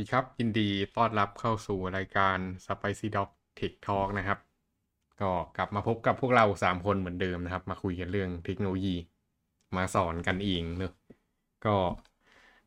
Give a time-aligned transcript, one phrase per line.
[0.00, 4.38] ดีครับยินดีต้อนรับเข้าสู่รายการ Spicy Dog Tech Talk นะครับ
[5.20, 8.96] ก็กลับมาพบกับพวกเราสามคนเหมือนเดิมนะครับ มาคุยกันเรื่องเทคโนโลยี
[9.76, 10.92] มาสอนกันเองเนอะ
[11.64, 11.74] ก็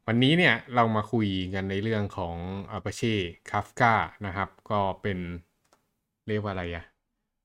[0.07, 2.35] วันนี้เนี่ยเรามาคุยกันในเรื่องของ
[2.77, 3.15] Apache
[3.49, 3.93] Kafka
[4.25, 5.19] นะครับ ก็เป็น
[6.27, 6.85] เรียกว่าอะไรอะ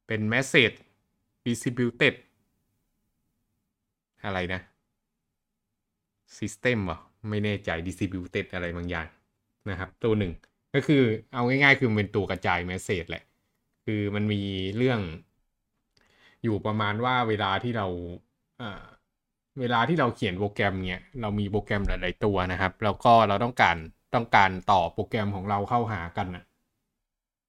[0.07, 0.77] เป็น Message
[1.47, 2.15] Distributed
[4.25, 4.61] อะไรนะ
[6.39, 6.99] System เหรอ
[7.29, 9.09] ไม่แน่ใจ Distributed อะไรบางอย่าง
[9.71, 10.33] นะครับ ตัวหนึ่ง
[10.75, 13.23] ก็คือเอาง่ายๆ คือมันเป็นตัวกระจาย Message แหละ
[13.85, 14.43] คือมันมี
[14.77, 15.01] เรื่อง
[16.43, 17.87] อยู่ประมาณว่าเวลาที่เรา
[18.61, 18.83] อ่า
[19.61, 23.77] เวลาที่เราเขียนโปรแกรมเนี่ยเรามีโปรแกรมหลาย ๆ ตัวนะครับ แล้วก็เราต้องการ
[24.15, 26.45] ต้องการต่อโปรแกรมของเราเข้าหากันนะ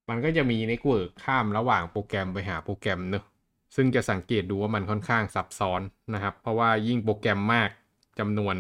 [0.10, 3.24] มันก็จะมี network ข้ามระหว่างโปรแกรมไปหาโปรแกรมเนอะ
[3.76, 5.82] ซึ่งจะสังเกตดูว่ามันค่อนข้างซับซ้อน
[6.14, 7.70] นะครับ เพราะว่ายิ่งโปรแกรมมาก
[8.20, 8.56] จำนวน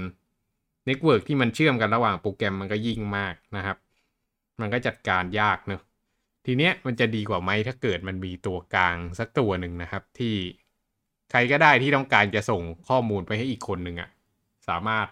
[0.87, 3.77] network ที่มันเชื่อมกันระหว่างโปรแกรมมันก็ยิ่งมากนะครับ
[4.61, 5.81] มันก็จัดการยากเนอะ
[6.45, 10.35] ทีเนี้ยมันจะดีกว่าไหมถ้าเกิดมันมีตัวกลางสักตัวหนึ่งนะครับ ที่
[11.31, 14.09] ใครก็ได้ที่ต้องการจะส่งข้อมูลไปให้อีกคนหนึ่งอะ
[14.67, 15.07] สามารถ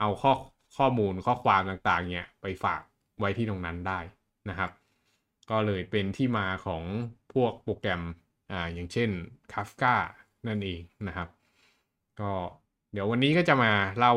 [0.00, 0.32] เอาข้อ
[0.76, 2.82] ข้อมูลข้อความต่างๆ เนี่ยไปฝาก
[3.18, 3.98] ไว้ที่ตรงนั้นได้
[4.48, 4.70] นะครับ
[5.50, 6.82] ก็เลยเป็นที่มาของ
[7.34, 8.02] พวกโปรแกรม
[8.52, 9.10] อ่าอย่างเช่น
[9.52, 9.94] Kafka
[10.48, 11.28] นั่นเองนะครับ
[12.20, 12.30] ก็
[12.92, 14.14] เดี๋ยววันนี้ก็จะมาเล่า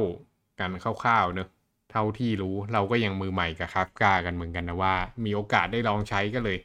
[0.60, 1.50] กันคร่าวๆเนอะ
[1.92, 6.58] เท่าที่รู้เราก็ยังมือใหม่กับ Kafka กันเหมือนกันนะว่า มีโอกาสได้ลองใช้ก็เลย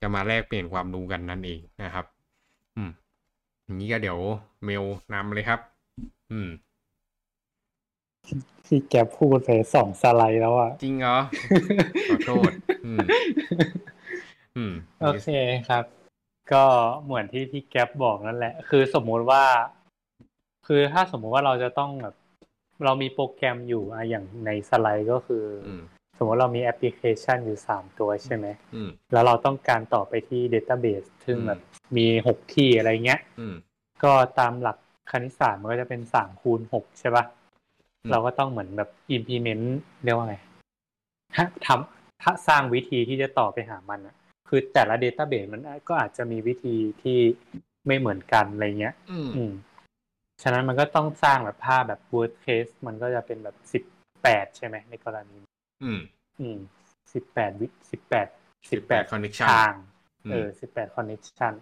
[0.00, 2.04] จะมาแลกเปลี่ยนความรู้กันนั่นเองนะครับ
[2.76, 2.90] อืม
[3.64, 4.18] อย่างนี้ก็เดี๋ยว
[4.64, 5.60] เมลนำเลยครับ
[6.32, 6.48] อืม
[8.66, 11.18] ที่แกพูดไปสองสไลด์แล้วอะจริงเหรอ
[12.10, 12.50] ขอโทษ
[12.86, 13.04] อืม
[14.56, 15.28] อืมโอเค
[15.68, 15.84] ครับ
[16.52, 16.64] ก็
[17.04, 19.44] เหมือนที่พี่แก๊ปบอกนั่นแหละ คือสมมุติว่า
[20.66, 22.14] คือถ้าสมมุติว่าเราจะต้องแบบ
[22.84, 25.82] เรามีโปรแกรมอยู่อะอย่างในสไลด์ก็คือออืม
[26.18, 31.60] สมมติเรามีแอปพลิเคชันอยู่สามตัวใช่ไหมอืมแล้วเราต้องการต่อไปที่ Database ซึ่งอืมแบบ
[31.96, 33.54] มีหกที่อะไรเงี้ยอืม
[34.04, 34.78] ก็ตามหลัก
[35.10, 37.24] คณิตศาสตร์มันก็จะเป็นสามคูณหกใช่ปะ
[38.02, 39.64] อืมเราก็ต้องเหมือนแบบ implement
[40.04, 40.36] เรียกว่าไง
[41.38, 44.14] ฮะทำถ้าสร้างวิธีที่จะต่อไปหามันอะ
[44.48, 47.18] คือแต่ละ database มันก็อาจจะมีวิธีที่
[47.86, 49.52] ไม่เหมือนกันอะไรเงี้ย อืมอืม
[50.42, 53.82] ฉะนั้นมันก็ต้องสร้างแบบภาพแบบ worst case มันก็จะเป็นแบบสิบ
[54.22, 55.40] แปดใช่ไหมในกรณี
[55.84, 56.00] อืม
[56.40, 56.58] อืม
[57.12, 58.28] สิบแปดวิสิบแปด
[58.70, 59.72] สิบแปด18 connection ทาง
[60.24, 61.52] อืมเออสิบแปด connection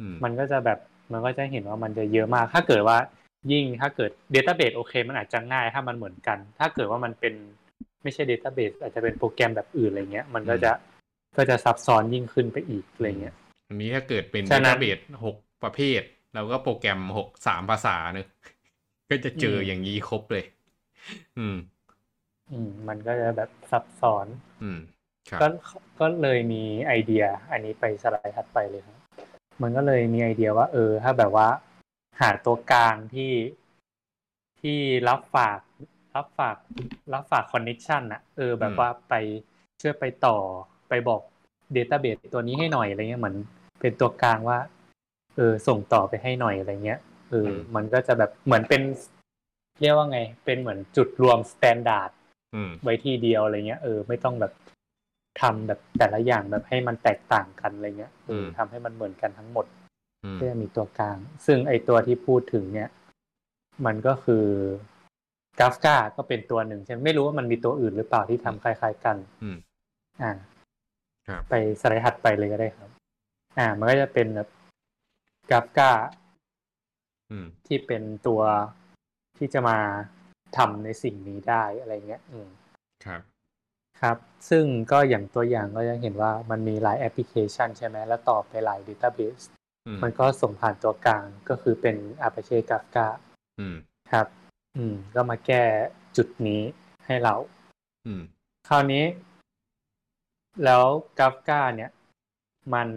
[0.00, 0.78] อืมมันก็จะแบบ
[1.12, 2.98] มันก็จะเห็นว่ามันจะเยอะมาก ถ้าเกิดว่า
[3.52, 7.34] ยิ่งถ้าเกิด Database โอเค มันอาจจะง่ายถ้ามันเหมือนกัน ถ้าเกิดว่ามันเป็น
[8.02, 10.72] ไม่ใช่ Database อาจจะเป็นโปรแกรมแบบอื่นอะไรเงี้ย มันก็จะ
[11.36, 13.34] ก็จะซับซ้อนยิ่งขึ้นไปอีกอะไรเงี้ย
[13.68, 16.02] อันนี้ถ้าเกิดเป็นฉะนั้น database หกประเภท
[16.34, 18.28] เราก็โปรแกรมหกสามภาษาเนอะ
[19.10, 20.44] ก็จะเจออมอย่างนี้ครบเลย
[21.38, 21.56] อืม
[22.50, 24.26] อืม มันก็จะแบบซับซ้อน
[24.62, 24.78] อืม
[25.28, 25.46] ครับก็
[26.00, 28.98] ก็เลยมีไอเดีย อันนี้ไปสไลด์ถัดไปเลยครับ
[29.62, 31.48] มันก็เลยมีไอเดียว่า เออ ถ้าแบบว่า
[32.20, 33.32] หาตัวกลางที่
[34.60, 35.60] ที่รับฝาก
[36.16, 36.56] รับฝาก
[37.14, 39.14] รับฝาก connection อะเออ แบบว่าไป
[39.80, 40.36] ช่วยไปต่อ
[40.88, 41.20] ไปบอก
[41.72, 43.36] database ตัวนี้ให้หน่อยอะไรเงี้ยเหมือน
[43.80, 44.58] เป็นตัวกลางว่า
[45.36, 48.82] เออส่งต่อไปให้หน่อยอะไรเงี้ยเอออมมันก็จะแบบเหมือนเป็น
[49.80, 52.10] เรียกว่าไง เป็นเหมือนจุดรวม standard
[52.54, 54.52] อืมไว้ที่เดียวอะไรเงี้ยเออไม่ต้องแบบ
[55.40, 59.66] ทำแบบแต่ละอย่างแบบให้มันแตกต่างกันอะไรเงี้ยเออมทำให้มันเหมือนกันทั้งหมด
[60.24, 62.88] อืมก็จะมีตัวกลาง ซึ่งไอตัวที่พูดถึงเนี่ย
[63.86, 64.46] มันก็คือ
[65.58, 69.56] กราฟกาก็เป็นตัวหนึ่งใช่ไหมไม่รู้ว่ามันมีตัวอื่นหรือเปล่าที่ทำคล้าย ๆกัน อืม
[70.22, 70.32] อ่า
[71.28, 72.90] ครับไปสไลด์ถัดไปเลยก็ได้ครับ
[73.58, 74.48] อ่า มันก็จะเป็นแบบ
[75.50, 75.92] กราฟกา
[77.30, 78.42] อืมที่เป็นตัว
[79.38, 79.78] ที่จะมา
[80.56, 82.48] ทำในสิ่งนี้ได้อะไรเงี้ย อืม
[83.04, 83.22] ครับ
[84.00, 84.16] ครับ
[84.50, 89.44] ซึ่งก็อย่างตัวอย่างก็จะเห็นว่ามันมีหลายแอปพลิเคชันใช่ไหมแล้วต่อไปหลาย Database
[89.86, 91.96] อืมมันก็ส่งผ่านตัวกลางก็คือเป็น
[92.26, 93.06] Apache Kafka
[93.58, 93.76] อืม
[94.12, 94.26] ครับ
[94.76, 95.62] อืม ก็มาแก้
[96.16, 96.62] จุดนี้
[97.06, 97.34] ให้เรา
[98.06, 98.22] อืม
[98.68, 99.04] คราวนี้
[100.64, 100.84] แล้ว
[101.18, 101.90] Kafka เนี่ย
[102.74, 102.88] มัน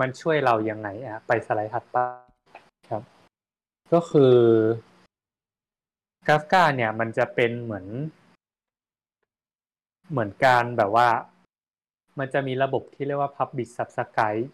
[0.00, 1.96] มันช่วยเรายังไงอะไปสไลด์ถัดไป
[2.90, 3.02] ครับ
[3.92, 4.36] ก็คือ
[6.26, 7.86] Kafka เนี่ย มันจะเป็นเหมือน
[10.10, 11.08] เหมือนการแบบว่า
[12.18, 14.46] มันจะมีระบบที่เรียกว่า Publish Subscribe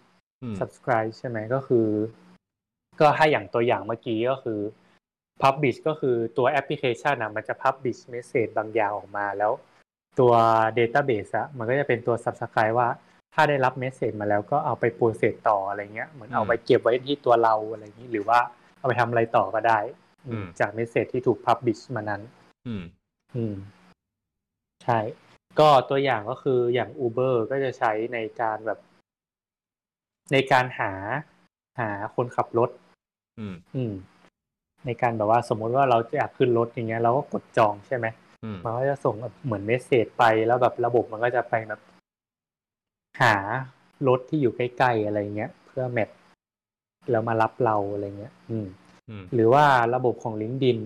[0.43, 1.89] อืม subscribe ใช่ไหมก็คือ
[3.01, 4.61] ก็ให้อย่างตัวอย่างเมื่อกี้ก็คือ
[5.43, 9.53] publish ก็คือตัวแอปพลิเคชันอะมันจะ publish message บางอย่างออกมาแล้ว
[10.19, 10.33] ตัว
[10.79, 12.89] database อะมันก็จะเป็นตัว subscribe ว่า
[13.35, 18.39] ถ้าได้รับ message มาแล้วก็เอาไป process ต่ออะไรเงี้ยเหมือนเอาไปเก็บไว้ที่ตัวเราอะไรอย่างนี้ หรือว่า
[18.79, 19.79] เอาไปทำอะไรต่อก็ได้
[20.27, 22.23] อืมจาก message ที่ถูก publish มานั้น
[22.67, 22.83] อืม
[23.37, 23.55] อืม
[24.85, 24.99] ใช่
[25.61, 28.79] ก็ตัวอย่างก็คืออย่าง Uber ก็จะใช้ในการแบบ
[30.33, 30.93] ในการหา
[31.81, 32.71] หาคนขับรถ
[33.39, 33.95] อืม อืม
[34.87, 38.07] ในการแบบว่าสมมติว่าเราจะอยากขึ้นรถอย่างเงี้ยเราก็กดจองใช่ไหม
[38.45, 41.81] อืมมันก็จะส่งแบบเหมือนเมสเซจไปแล้วแบบระบบมันก็จะไปแบบ
[43.21, 43.35] หา
[44.09, 46.09] รถที่อยู่ใกล้ๆอะไรเงี้ย เพื่อแมท
[47.11, 48.67] แล้วมารับเราอะไรเงี้ย อืม
[49.11, 49.65] อืมหรือว่า
[49.95, 50.79] ระบบของ LinkedIn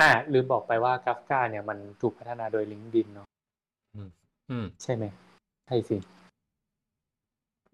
[0.00, 3.26] อ่าลืมบอกไปว่า Kafka เนี่ยมันถูกพัฒนาโดย LinkedIn เนาะ
[4.50, 5.04] อืม ใช่ไหม
[5.66, 5.98] ใช่สิ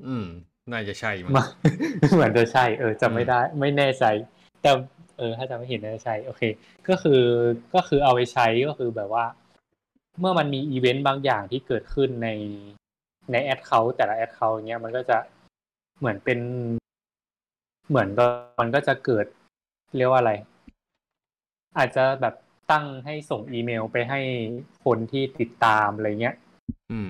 [0.06, 0.26] อืม
[0.72, 1.44] น่าจะใช่มั้งมา
[2.14, 4.04] เหมือนจะใช่ เออจำไม่อืมได้ ไม่แน่ใจ
[4.62, 4.70] แต่
[5.18, 6.42] เออ ถ้าจำไม่ผิดน่าจะใช่โอเค
[6.88, 7.22] ก็คือ
[7.74, 9.24] ก็คือเอาไปใช้ก็คือแบบว่า
[10.20, 12.28] เมื่อมันมีอีเวนต์บางอย่างที่เกิดขึ้นใน
[13.32, 15.18] ในแอปเขาแต่ละแอปเขาเนี้ยมันก็จะ
[15.98, 16.38] เหมือนเป็น
[17.88, 18.26] เหมือนก็
[18.60, 19.26] มันก็จะเกิด
[19.96, 20.32] เรียกว่าอะไร
[21.78, 22.34] อาจจะแบบ
[22.70, 24.20] ตั้งให้ส่งอีเมลไปให้
[24.84, 26.36] คนที่ติดตามอะไรเงี้ย
[26.92, 27.08] อืม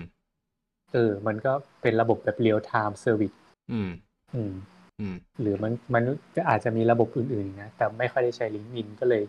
[0.92, 3.32] เออ มันก็เป็นระบบแบบ real-time service
[3.72, 3.90] อืม
[4.34, 4.52] อืม
[5.00, 6.02] อืม หรือมันมัน
[6.36, 9.22] ก็อาจจะมีระบบอื่นๆนะ แต่ไม่ค่อยได้ใช้ลิงก์อินก็เลย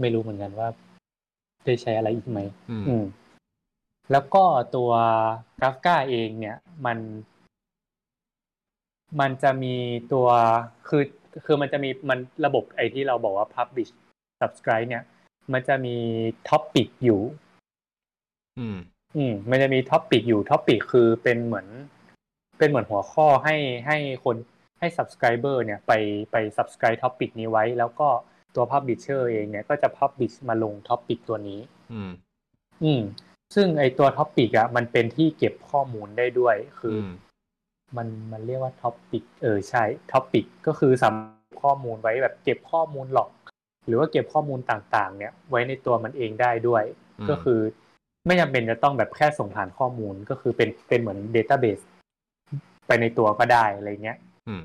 [0.00, 0.68] ไม่รู้เหมือนกันว่า
[1.66, 2.40] ได้ใช้อะไรอีกไหม
[2.70, 3.04] อืมอืม
[4.12, 4.42] แล้วก็
[4.76, 4.90] ตัว
[5.60, 6.98] กราฟกาเองเนี่ยมัน
[9.20, 9.74] มันจะมี
[10.12, 10.28] ตัว
[10.88, 11.02] คือ
[11.44, 13.90] คือมันจะมีมันระบบไอที่เราบอกว่า publish
[14.40, 15.04] subscribe เนี่ย
[15.52, 15.96] มันจะมี
[16.48, 17.20] ท็อปปิกอยู่
[18.58, 18.76] อืม
[19.16, 21.66] อืม มันจะมี topic อยู่ topic คือเป็นเหมือน
[22.58, 23.56] เป็นเหมือนหัวข้อให้
[23.86, 24.36] ให้คน
[24.78, 25.92] ให้ subscriber เนี่ยไป
[26.32, 28.08] ไป subscribe topic นี้ไว้ แล้วก็
[28.54, 31.60] ตัว publisher เองเนี่ยก็จะ publish มาลง topic ตัวนี้
[31.92, 32.10] อืม
[32.84, 33.02] อืม
[33.54, 37.12] ซึ่งไอตัว topic อะมันเป็นที่เก็บข้อมูลได้ด้วย คืออือม
[37.96, 43.30] มันมันเรียกว่า topic เออใช่ topic ก็คือสำหรับข้อมูลไว้แบบเก็บข้อมูลหลอก
[43.86, 46.84] หรือว่าเก็บข้อมูลต่างๆ เนี่ย ไว้ในตัวมันเองได้ด้วย
[47.18, 47.60] อืมก็คือ
[48.26, 51.80] ไม่จำเป็นจะต้องแบบแค่ส่งผ่านข้อมูลก็คือเป็นเป็นเหมือนเดต้าเบส
[52.86, 54.18] ไปในตัวก็ได้อะไรเงี้ย
[54.48, 54.62] อืม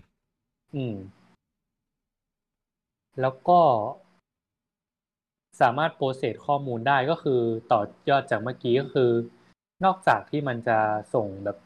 [0.76, 0.96] อืม
[3.22, 3.60] แล้วก็
[5.62, 7.40] สามารถโปรเซสข้อมูลได้ก็คือ
[7.72, 9.12] ต่อยอดจากเมื่อกี้ก็คือ
[9.86, 10.78] นอกจากที่มันจะ
[11.14, 11.58] ส่งแบบ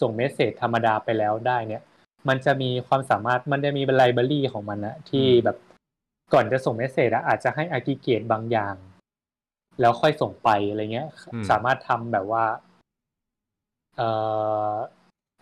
[0.00, 1.82] ส่งเมสเซจธรรมดาไปแล้วได้เนี่ย
[2.28, 5.56] มันจะมีความสามารถมันจะมีเป็นไลบรารีของมันนะที่อืมแบบ
[6.32, 8.74] ก่อนจะส่งเมสเซจอะอาจจะให้อากิเกตบางอย่าง
[9.80, 11.08] แล้วค่อยส่งไปอะไรเงี้ย
[11.50, 12.44] สามารถทำแบบว่า
[13.96, 14.08] เอ่
[14.70, 14.72] อ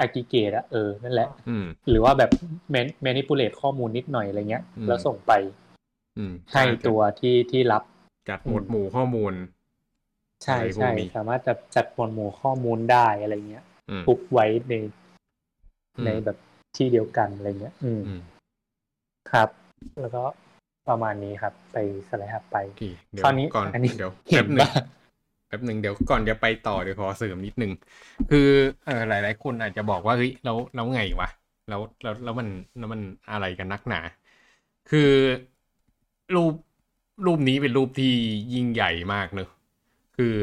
[0.01, 2.31] อากิเกตอะเออนั่นแหละอืมหรือว่าแบบ
[2.71, 5.64] แมนแมนิปูเลตข้อมูลนิดหน่อยอะไรเงี้ยอืมแล้วส่งไปอืม
[6.53, 7.83] ให้ตัวที่ที่รับ
[8.29, 9.35] จัดหมวดหมู่ข้อมูล
[10.45, 14.75] ใช่อะไรพวกใช่นี้สามารถจะจัดหมวดหมู่ข้อมูลได้อะไรเงี้ยอืมทุกไว้ใน
[15.99, 16.37] อืมในแบบ
[16.77, 18.21] ที่เดียวกันอะไรเงี้ยอืมอืม
[19.31, 19.49] ครับ
[20.01, 20.25] แล้วก็
[20.89, 21.77] ประมาณนี้ครับ ไป
[22.09, 22.83] สไลด์ถัดไปโอเค
[23.13, 24.71] เดี๋ยวคราวนี้ก่อนอันนี้เดี๋ยวเห็แป๊นบหนึ่งว่า
[25.49, 27.73] แป๊บหนึ่งเดี๋ยวก่อนจะไปต่อเดี๋ยวขอเสริมนิดนึง
[28.31, 28.49] คือ
[28.87, 31.29] เออหลาย ๆ คนอาจจะบอกว่าเฮ้ยแล้วแล้วไงวะ
[31.69, 33.01] แล้วแล้วแล้วมันแล้วมัน
[33.31, 34.01] อะไรกันนักหนา
[34.91, 35.11] คือ
[36.35, 36.55] รูป
[37.27, 38.13] รูปนี้เป็นรูปที่
[38.55, 39.49] ยิ่งใหญ่มากเนอะ
[40.17, 40.35] คือ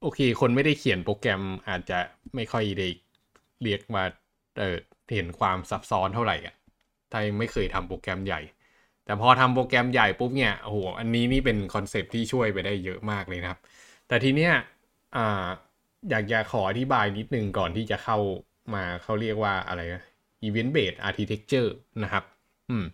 [0.00, 1.98] โอเค คนไม่ได้เขียนโปรแกรมอาจจะ
[2.34, 2.88] ไม่ค่อยได้
[3.62, 4.04] เรียกว่า
[4.58, 4.76] เออ
[5.14, 6.54] เห็นความซับซ้อนเท่าไหร่อะ
[7.10, 8.40] ถ้ายังไม่เคยทำโปรแกรมใหญ่
[9.04, 13.60] แต่พอทำโปรแกรมใหญ่ปุ๊บเนี่ยโอ้โหอันนี้นี่เป็นคอนเซปที่ช่วยไปได้เยอะมากเลยนะครับ
[14.08, 14.52] แต่ทีเนี้ย
[15.16, 15.46] อ่า
[16.10, 18.18] อยากจะขออธิบายนิดนึงก่อนที่จะเข้า
[18.74, 20.02] มาเขาเรียกว่าอะไรนะ
[20.46, 21.68] Event Based Architecture
[22.02, 22.24] นะครับ
[22.70, 22.84] อืม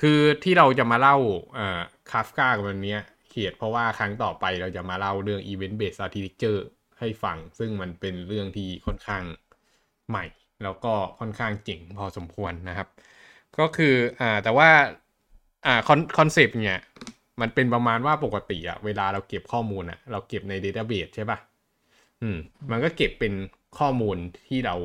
[0.00, 1.16] คือที่เราจะมาเล่า
[1.54, 2.96] เอ่อคาฟกากันวันนี้
[3.28, 6.60] เขียนเพราะว่าครั้งต่อไปเราจะมาเล่าเรื่อง Event Based Architecture
[6.98, 9.22] ให้ฟัง ซึ่งมันเป็นเรื่องที่ค่อนข้าง
[10.08, 10.24] ใหม่
[10.62, 12.88] แล้วก็ค่อนข้างเจ๋งพอสมควรนะครับ
[13.58, 14.68] ก็คืออ่าแต่ว่า
[15.66, 16.80] อ่า con concept เนี่ย
[17.40, 21.38] มันเป็นประมาณว่าปกติอะเวลาเราเก็บข้อมูลอะเราเก็บใน Database ใช่ปะ
[22.22, 22.38] อืม
[22.70, 23.32] มันก็เก็บเป็น
[23.78, 24.16] ข้อมูล
[24.48, 24.76] ที่เรา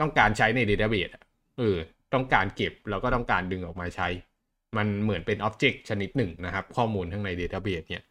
[0.00, 1.22] ต้องการใช้ใน Database อะ
[1.58, 1.76] เออ
[2.14, 4.08] ต้องการเก็บแล้วก็ต้องการดึงออกมาใช้
[4.76, 8.04] มันเหมือนเป็นอ็อบเจกต์ชนิดหนึ่งนะครับ ข้อมูลทั้งใน Database เนี่ย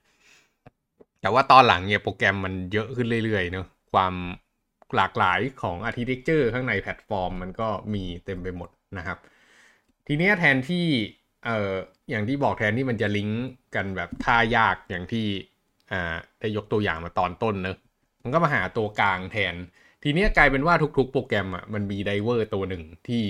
[1.22, 4.14] แต่ว่าตอนหลังเนี่ยโปรแกรมมันเยอะขึ้นเรื่อยๆเนอะความ
[4.96, 9.18] หลากหลายของ Architecture ข้างในแพลตฟอร์ม มันก็มีเต็มไปหมดนะครับ
[10.08, 10.86] ทีเนี้ยแทนที่
[11.46, 11.74] เอ่อ
[12.10, 13.44] อย่างที่บอกแทนที่มันจะลิงก์
[13.76, 15.26] กันแบบท่ายากอย่างที่
[15.92, 17.78] อ่าได้ยกตัวอย่างมาตอนต้นเนอะ
[18.24, 19.56] มันก็มาหาตัวกลางแทน
[20.04, 23.24] ทีเนี้ยกลายเป็นว่าทุกๆ โปรแกรมอะมันมี driver ตัวหนึ่งที่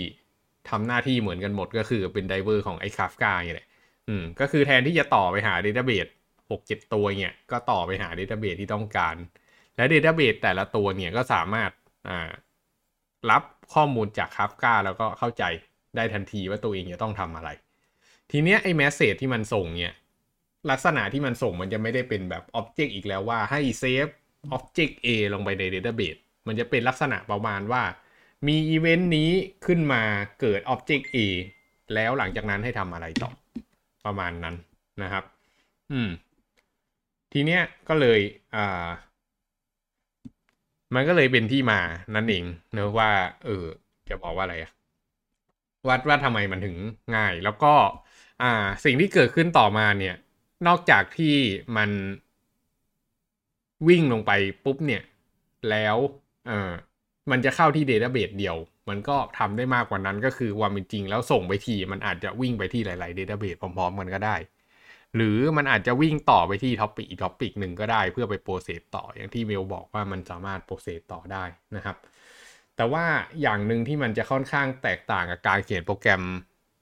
[0.70, 3.68] ทำหน้าที่เหมือนกันหมดก็คือเป็น driver ของไอ้คาฟกาเนี่ยแหละ
[4.08, 6.12] อืมก็คือแทนที่จะต่อไปหา Database
[6.52, 9.16] หกเจ็ดตัวเนี่ย ก็ต่อไปหา Database ที่ต้องการ
[9.76, 11.72] และ Database แต่ละตัวเนี่ยก็สามารถ
[12.08, 12.30] อ่า
[13.32, 13.44] รับ
[13.74, 15.44] ข้อมูลจาก Kafka แล้วก็เข้าใจ
[15.96, 17.50] ได้ทันทีว่าตัวเองจะต้องทำอะไร
[18.32, 19.94] ทีเนี้ยไอ้ message ที่มันส่งเนี่ย
[20.72, 24.08] ลักษณะที่มันส่งมันจะไม่ได้เป็นแบบ Object อีกแล้วว่าให้เซฟ
[24.56, 27.84] Object A ลงไปใน Database มันจะเป็นลักษณะประมาณว่า
[28.48, 29.30] มีอีเวนต์นี้
[29.66, 30.04] ขึ้นมา
[30.40, 31.18] เกิด Object A
[31.94, 33.32] แล้วหลังจากนั้นให้ทำอะไรต่อ
[34.06, 34.56] ประมาณนั้น
[35.04, 35.24] นะครับ
[35.92, 36.10] อืม
[37.34, 38.20] ทีเนี้ยก็เลย
[38.56, 38.88] อ่า
[40.96, 41.80] มันก็เลยเป็นที่มา
[42.16, 43.12] นั่นเองเนอะว่า
[43.46, 43.66] เออ
[44.10, 44.72] จะบอกว่าอะไรอะ
[45.88, 46.78] วัดว่าทำไมมันถึง
[47.16, 47.74] ง่าย แล้วก็
[48.42, 48.52] อ่า
[48.86, 50.16] สิ่งที่เกิดขึ้นต่อมาเนี่ย
[50.68, 51.36] นอกจากที่
[51.78, 51.90] มัน
[53.88, 54.32] วิ่งลงไป
[54.64, 55.04] ปุ๊บเนี่ย
[55.70, 55.98] แล้ว
[56.48, 56.72] เออ
[57.32, 58.56] มันจะเข้าที่ database เดียว
[58.90, 64.36] มันก็ทำได้มากกว่านั้นก็คือความเป็นจริงแล้วส่งไปทีมันอาจจะวิ่งไปที่หลายๆ database พร้อมๆกันก็ได้
[65.16, 71.44] หรือมันอาจจะวิ่งต่อไปที่ topic อีก topic หนึ่งก็ได้ เพื่อไป process ต่ออย่างที่เมลบอกว่ามันสามารถ process ต่อได้
[71.76, 71.98] นะครับ
[72.76, 73.06] แต่ว่า
[73.42, 76.22] อย่างหนึ่งที่มันจะค่อนข้างแตกต่างกับการเขียนโปรแกรม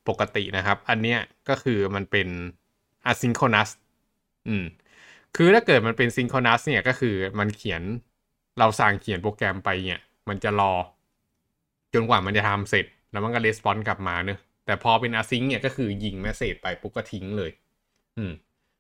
[0.10, 1.20] ปกตินะครับ อันเนี้ย
[1.50, 2.28] ก็คือมันเป็น
[3.12, 3.70] asynchronous
[4.48, 4.66] อืม
[5.36, 7.82] คือถ้าเกิดมันเป็น synchronous เนี่ยก็คือมันเขียน
[8.60, 10.74] เราสั่งเขียนโปรแกรมไปเนี่ย มันจะรอ
[11.94, 17.52] จนกว่ามันจะทำเสร็จ แล้วมันก็ response กลับมาเนอะแต่พอเป็น async เนี่ยก็คือยิง message ไปปุ๊บก็ทิ้งเลย
[18.18, 18.34] อืม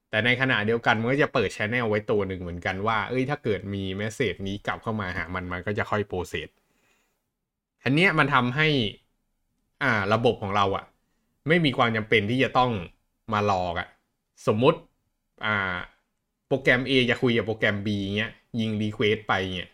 [0.10, 6.50] แต่ในขณะเดียวกันมันก็จะเปิดช anel ไว้ตัวหนึ่งเหมือนกันว่า เอ้ยถ้าเกิดมี message นี้กลับเข้ามาหามันมันก็จะค่อย process
[7.84, 8.68] อันเนี้ยมันทำให้
[9.84, 10.86] อ่า ระบบของเราอะ
[11.48, 12.72] ไม่มีความจำเป็นที่จะต้อง
[13.34, 13.88] มารอกันอะ
[14.48, 14.80] สมมุติ
[15.46, 15.76] อ่า
[16.48, 19.70] โปรแกรม A จะคุยกับโปรแกรม B เงี้ย ยิง request ไปเงี้ย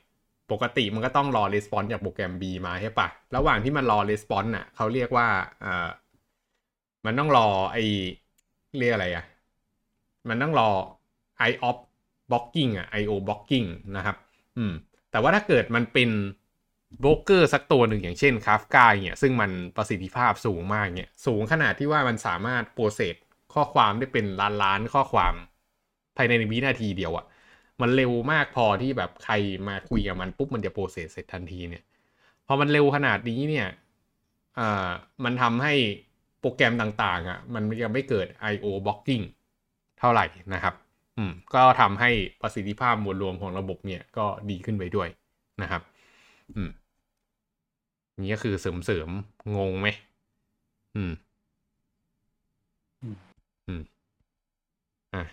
[0.52, 5.28] ปกติมันก็ต้องรอ response จากโปรแกรม B มาใช่ปะระหว่างที่มันรอ response น่ะเขาเรียกว่า
[5.62, 5.90] เอ่า
[7.06, 7.78] มันต้องรอไอ
[8.80, 9.26] เรียกอะไรอะ
[10.30, 10.70] มันต้องรอ
[11.50, 11.70] I/O
[12.30, 14.18] blocking อะ I/O blocking นะครับ
[14.58, 14.74] อืม
[15.12, 16.10] แต่ว่าถ้าเกิดมันเป็น
[17.00, 23.16] โบรกเกอร์สักตัวหนึ่งอย่างเช่น Kafka เนี่ยซึ่งมันประสิทธิภาพสูงมากเนี่ยสูงขนาดที่ว่ามันสามารถ process
[23.54, 25.34] ข้อความได้เป็นล้านล้านข้อความ
[26.18, 27.26] ภายในวินาทีเดียวอะ
[27.82, 29.34] มันเร็วมากพอที่แบบใคร
[29.68, 31.84] มาคุยกับมันปุ๊บมันจะ process เสร็จทันทีเนี่ย
[32.48, 33.68] พอมันเร็วขนาดนี้เนี่ย
[34.60, 34.90] อ่า
[35.24, 35.74] มันทำให้
[36.40, 39.24] โปรแกรมต่างๆอะมันยังไม่เกิด I/O blocking
[40.00, 40.74] เท่าไหร่นะครับ
[41.18, 45.10] อืม ก็ทำให้ประสิทธิภาพมวลรวมของระบบเนี่ยก็ดีขึ้นไปด้วย
[45.62, 45.82] นะครับ
[46.56, 46.70] อืม
[48.22, 49.88] นี่ก็คือเสริมเสริมๆงงไหม
[50.96, 51.12] อืม
[53.02, 53.16] อืม
[53.68, 53.82] อืม
[55.14, 55.24] อะ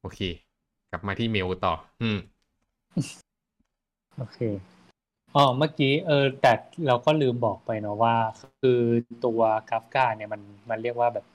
[0.00, 0.20] โอเค
[0.92, 2.18] กลับมาที่เมลต่อ อืม
[4.16, 4.38] โอเค
[5.36, 6.52] อ๋อเมื่อกี้เออแต่
[6.86, 8.16] เราก็ลืมบอกไปเนาะว่า
[8.60, 8.80] คือ
[9.24, 11.26] ตัวกราฟกาเนี่ยมันมันเรียกว่าแบบ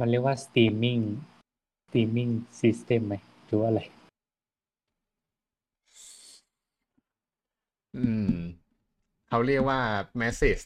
[0.00, 1.02] มันเรียกว่า streaming
[1.86, 3.14] streaming system ไหม
[3.46, 3.82] หรือว่าอะไร
[7.96, 8.28] อืม
[9.28, 9.80] เขาเรียกว่า
[10.20, 10.60] message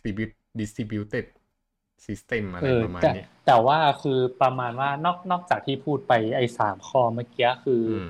[2.05, 8.09] distribu- distributed system อะไรเออประมาณแต่เนี้ยแต่ว่าคือประมาณว่านอกนอกจากที่พูดไปไอ้สามข้อเมื่อกี้คืออืม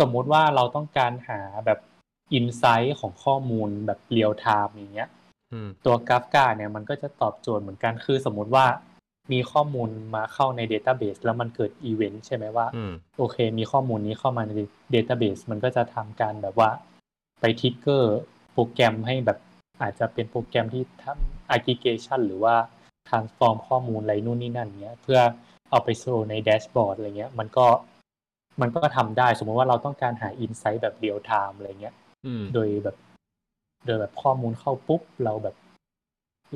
[0.00, 1.78] สมมุติว่าเราต้องการหาแบบ
[2.32, 5.08] insight ของข้อมูลแบบ real time อย่างเงี้ย
[5.52, 8.66] อืมตัวกราฟกาเนี่ยมันก็จะตอบโจทย์เหมือนกันคือสมมุติว่า
[9.32, 14.52] มีข้อมูลมาเข้าใน Database แล้วมันเกิดอีเวนต์ใช่ไหมว่าอืมโอเค มีข้อมูลนี้เข้ามาใน
[14.94, 16.70] Database มันก็จะทำการแบบว่า
[17.40, 18.16] ไป trigger
[18.52, 19.38] โปรแกรมให้แบบ
[19.82, 22.56] อาจจะเป็นโปรแกรมที่ทำ aggregation หรือว่า
[23.08, 25.20] transform ข้อมูลอะไรนู่นนี่นั่นเงี้ย เพื่อ
[25.70, 27.66] เอาไปโชว์ใน dashboard อะไรเงี้ย มันก็
[28.60, 31.94] มันก็ทำได้สมมติว่าเราต้องการหา insight แบบ real time อะไรเงี้ย
[32.26, 32.96] อืมโดยแบบ
[33.86, 35.56] โดยแบบข้อมูลเข้าปุ๊บ เราแบบ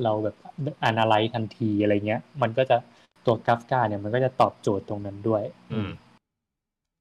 [0.03, 0.35] เราแบบ
[0.89, 2.77] analyze ทันทีอะไรเงี้ย มันก็จะ
[3.25, 5.43] ตัวกราฟกาเนี่ยมันก็จะตอบโจทย์ตรงนั้นด้วย
[5.73, 5.89] อืม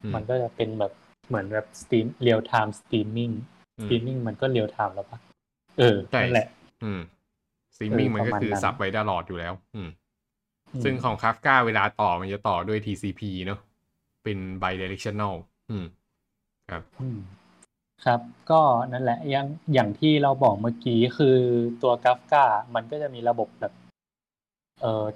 [0.03, 0.93] อืมมันก็จะเป็นแบบ
[1.29, 3.31] เหมือนแบบ stream real time streaming
[3.79, 5.19] อืมตรีมมิ่งมันก็ real time แล้วปะ
[5.79, 6.49] เออใช่นั่นแหละ
[6.85, 7.01] อืม
[7.81, 9.91] ซีมิ่งเออมันก็ประมาณนั้นคือ sub ไว้ตลอดอยู่แล้ว อืม
[10.75, 13.61] อืมซึ่งของ Kafka เวลาต่อมันจะต่อด้วย TCP เนอะ
[14.25, 15.35] เป็น bidirectional
[15.71, 15.85] อืม
[16.71, 17.19] ครับอืม
[18.05, 18.21] ครับ
[18.51, 18.61] ก็
[18.93, 21.37] นั่นแหละอย่างอย่างที่เราบอกเมื่อกี้คือ
[21.83, 23.73] ตัวกราฟกามันก็จะมีระบบแบบ
[24.81, 25.07] เอ่อ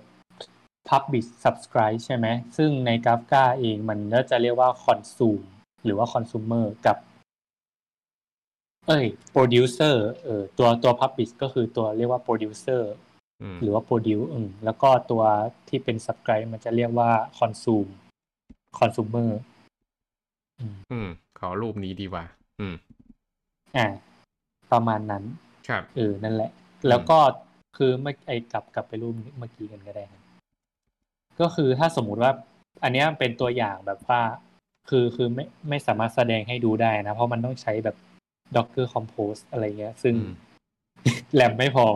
[0.89, 5.45] publish subscribe ใช่ไหม ซึ่งในกราฟกาเองมันก็จะเรียกว่า consume
[5.85, 6.97] หรือว่า consumer กับ
[8.87, 12.83] เอ้ย producer เออตัวตัว publish ก็คือตัวเรียกว่า producer
[13.43, 15.23] อืมหรือว่า produce อืมแล้วก็ตัว
[15.69, 17.91] ที่เป็น subscribe มันจะเรียกว่า consume
[18.79, 19.31] consumer
[20.61, 22.25] อืมอืม ขอรูปนี้ดีกว่า
[22.61, 22.75] อืม
[23.77, 23.87] อ่า
[24.73, 25.25] ประมาณนั้น
[25.69, 26.51] ครับเออนั่นแหละ
[26.89, 27.19] แล้วก็
[27.77, 30.23] คือเมื่อไอ้กลับกลับไปรูปเมื่อกี้กันก็ได้ครับ
[31.41, 32.33] ก็คือถ้าสมมุติว่า
[32.83, 34.21] อันเนี้ยเป็นตัวอย่างแบบว่า
[34.91, 37.97] คือคือไม่ไม่สามารถแสดงให้ดูได้นะ เพราะมันต้องใช้แบบ
[38.57, 40.33] Docker Compose อะไรเงี้ย ซึ่งอืม
[41.35, 41.87] แรมไม่พอ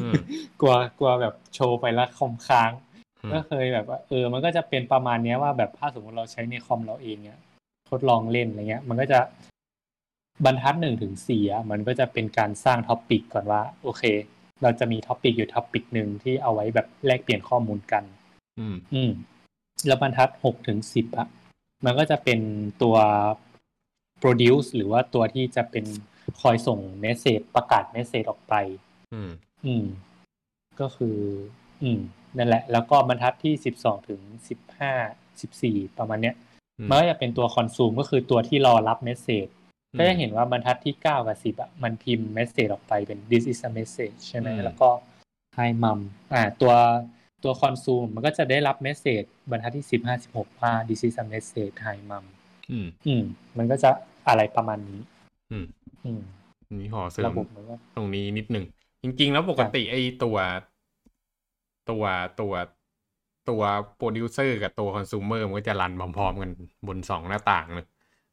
[0.00, 0.14] อืม
[0.60, 2.70] กลัวกลัวแบบโชว์ไปแล้วคอมค้าง
[3.32, 7.38] ก็เคยแบบว่าเออ มันก็จะเป็นประมาณเนี้ยว่าแบบถ้าสมมติเราใช้ในคอมเราเองเนี่ย
[7.90, 9.20] ทดลองเล่นอะไรเงี้ย มันก็จะ
[10.44, 14.02] บรรทัดหนึ่งถึงสี่อะมันก็จะเป็นการสร้าง topic ก่อนว่า โอเค
[14.62, 18.04] เราจะมี topic อยู่ topic หนึ่งที่เอาไว้แบบแลกเปลี่ยนข้อมูลกัน
[18.58, 19.10] อืม อืม
[19.86, 21.28] แล้วบรรทัดหกถึงสิบอะ
[21.84, 22.40] มันก็จะเป็น
[22.82, 22.96] ตัว
[24.22, 25.84] produce หรือว่าตัวที่จะเป็น
[26.40, 28.54] คอยส่ง message ประกาศ message ออกไป
[29.12, 29.30] อืม
[29.66, 29.84] อืม
[30.80, 31.18] ก็คือ
[31.82, 32.00] อืม
[32.36, 34.92] นั่นแหละ แล้วก็บรรทัดที่สิบสองถึงสิบห้า
[35.40, 36.34] สิบสี่ประมาณเนี้ย
[36.78, 39.46] อืมมันก็จะเป็นตัว consume ก็คือตัวที่รอรับ message
[39.92, 44.88] อืมก็จะเห็นว่าบรรทัดที่เก้ากับสิบอะมันพิมพ์ message ออกไปเป็น this is a message ใช่ไหมอืมแล้วก็
[45.58, 46.00] hi mom
[46.34, 46.74] อ่า ตัว
[47.44, 52.39] ตัว consume มันก็จะได้รับ messageบรรทัดที่สิบห้าสิบหกว่า this is a message hi mom อืม
[52.72, 53.22] อืม
[53.58, 53.90] มันก็จะ
[54.28, 55.00] อะไรประมาณนี้
[55.50, 55.66] อืม
[56.04, 56.20] อืม
[56.80, 58.64] นี่ขอเสริมแบบมันก็ตรงนี้นิดหนึ่ง
[59.02, 60.36] จริง ๆ แล้วปกติไอ้ตัว
[61.90, 62.04] ตัว
[62.40, 62.52] ตัว
[63.48, 63.62] ตัว
[63.96, 66.50] โปรดิวเซอร์กับตัว consumer มันก็จะรันพร้อมๆกัน
[66.88, 67.86] บนสองหน้าต่างเลย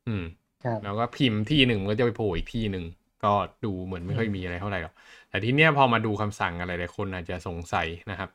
[0.07, 0.23] อืม
[0.65, 2.85] ครับแล้วก็พิมพ์ที่หนึ่งมันก็จะไปโผล่อีกที่หนึ่ง
[3.23, 3.33] ก็
[3.65, 4.93] ดูเหมือนไม่ค่อยมีอะไรเท่าไหร่หรอก
[5.29, 8.29] แต่ทีเนี้ยพอมาดูคำสั่งอะไรหลายคนอาจจะสงสัยนะครับ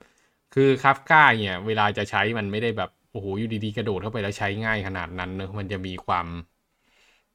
[0.54, 6.26] คือคาฟกาเนี่ย เวลาจะใช้มันไม่ได้แบบ โอ้โหอยู่ดีๆกระโดดเข้าไปแล้วใช้ง่ายขนาดนั้นเนอะมันจะมีความ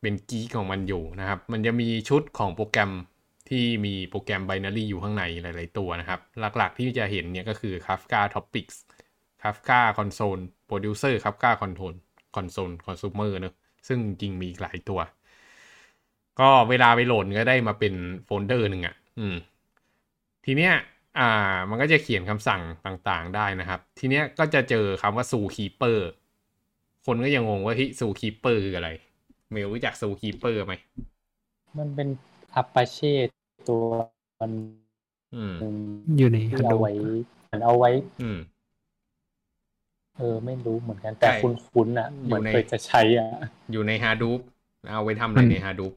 [0.02, 2.92] เป็นกีของมันอยู่นะครับ มันจะมีชุดของโปรแกรม
[3.50, 6.20] ที่มีโปรแกรม binary อยู่ข้างในหลาย ๆ ตัวนะครับ
[6.58, 8.78] หลักๆที่จะเห็นเนี่ยก็คือ Kafka Topics
[9.42, 11.94] Kafka Console Producer Kafka Control
[12.36, 13.54] Console Consumer เนอะ
[13.88, 15.00] ซึ่งจริงมีหลายตัว
[16.40, 17.94] ก็เวลาไปโหลดก็ได้มาเป็น
[18.26, 19.36] โฟลเดอร์หนึ่งอะ อืม
[20.46, 20.74] ทีเนี้ย
[21.20, 21.30] อ่า
[21.70, 25.98] มันก็จะเขียนคำสั่งต่างๆได้นะครับ ทีเนี้ยก็จะเจอคำว่า zookeeper
[27.06, 28.90] คนก็ยังงงว่าที่ zookeeper คืออะไร
[29.52, 30.74] เมลรู้จัก zookeeper ไหม
[31.78, 32.08] มันเป็น
[32.62, 33.14] Apache
[33.70, 33.84] ตัว
[35.36, 35.76] อืมหนึ่ง
[36.18, 36.92] อยู่ในที่เอา Hadoop ไว้
[37.46, 38.38] เหมือนเอาไว้ อืม
[40.18, 43.28] เออ ไม่รู้เหมือนกัน แต่ใช่คุ้นๆอะอยู่เหมือนในเคยจะใช้อะ
[43.72, 44.40] อยู่ใน Hadoop
[44.94, 45.94] เอาไว้ทำอะไรใน Hadoop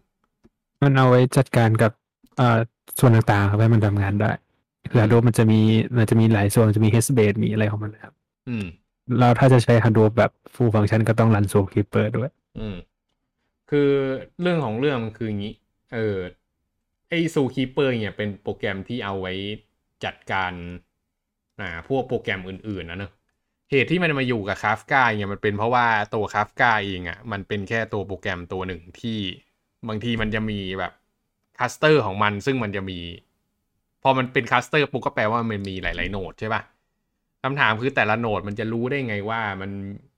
[0.82, 1.92] มันเอาไว้จัดการกับ
[2.36, 2.58] เอ่อ
[2.98, 4.30] ส่วนต่างๆครับให้มันทำงานได้
[4.90, 5.60] คือ Hadoop มันจะมี
[5.98, 8.14] มันจะมีหลายส่วนมันจะมี HBase มีอะไรของมันนะครับ
[8.48, 8.66] อืม
[9.18, 12.76] แล้วถ้าจะใช้ Hadoop แบบ full function ก็ต้องรัน Zookeeper ด้วย อืม
[13.70, 13.90] คือ
[14.40, 15.54] เรื่องของเรื่องมันคืออย่างนี้
[15.94, 16.18] เออ
[17.08, 19.32] ไอ้ Zookeeper เนี่ยเป็นโปรแกรมที่เอาไว้
[20.04, 20.52] จัดการ
[21.60, 23.12] อ่าพวกโปรแกรมอื่น ๆ นะเนอะ
[23.70, 29.18] เหตุที่มันมาอยู่กับ Kafka เนี่ยมันเป็นเพราะว่าตัว Kafka เองอ่ะ มันเป็นแค่ตัวโปรแกรมตัวหนึ่งที่
[29.88, 30.92] บางทีมันจะมีแบบ
[31.58, 32.98] cluster ของมันซึ่งมันจะมี
[34.02, 36.62] พอมันเป็น cluster ปุ๊บก็แปลว่ามันมีหลาย ๆ node ใช่ปะ
[37.42, 39.70] คำถามคือแต่ละ node มันจะรู้ได้ไงว่ามัน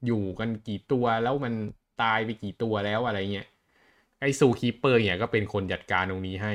[0.06, 1.54] อยู่กันกี่ตัวแล้วมัน
[2.02, 3.48] ตายไปกี่ตัวแล้วอะไรเงี้ย
[4.20, 6.54] ไอ้ ZooKeeper เนี่ยก็เป็นคนจัดการตรงนี้ให้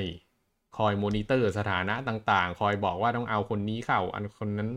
[0.78, 4.70] คอยมอนิเตอร์สถานะต่างๆ คอยบอกว่าต้องเอาคนนี้เข้า อันคนนั้น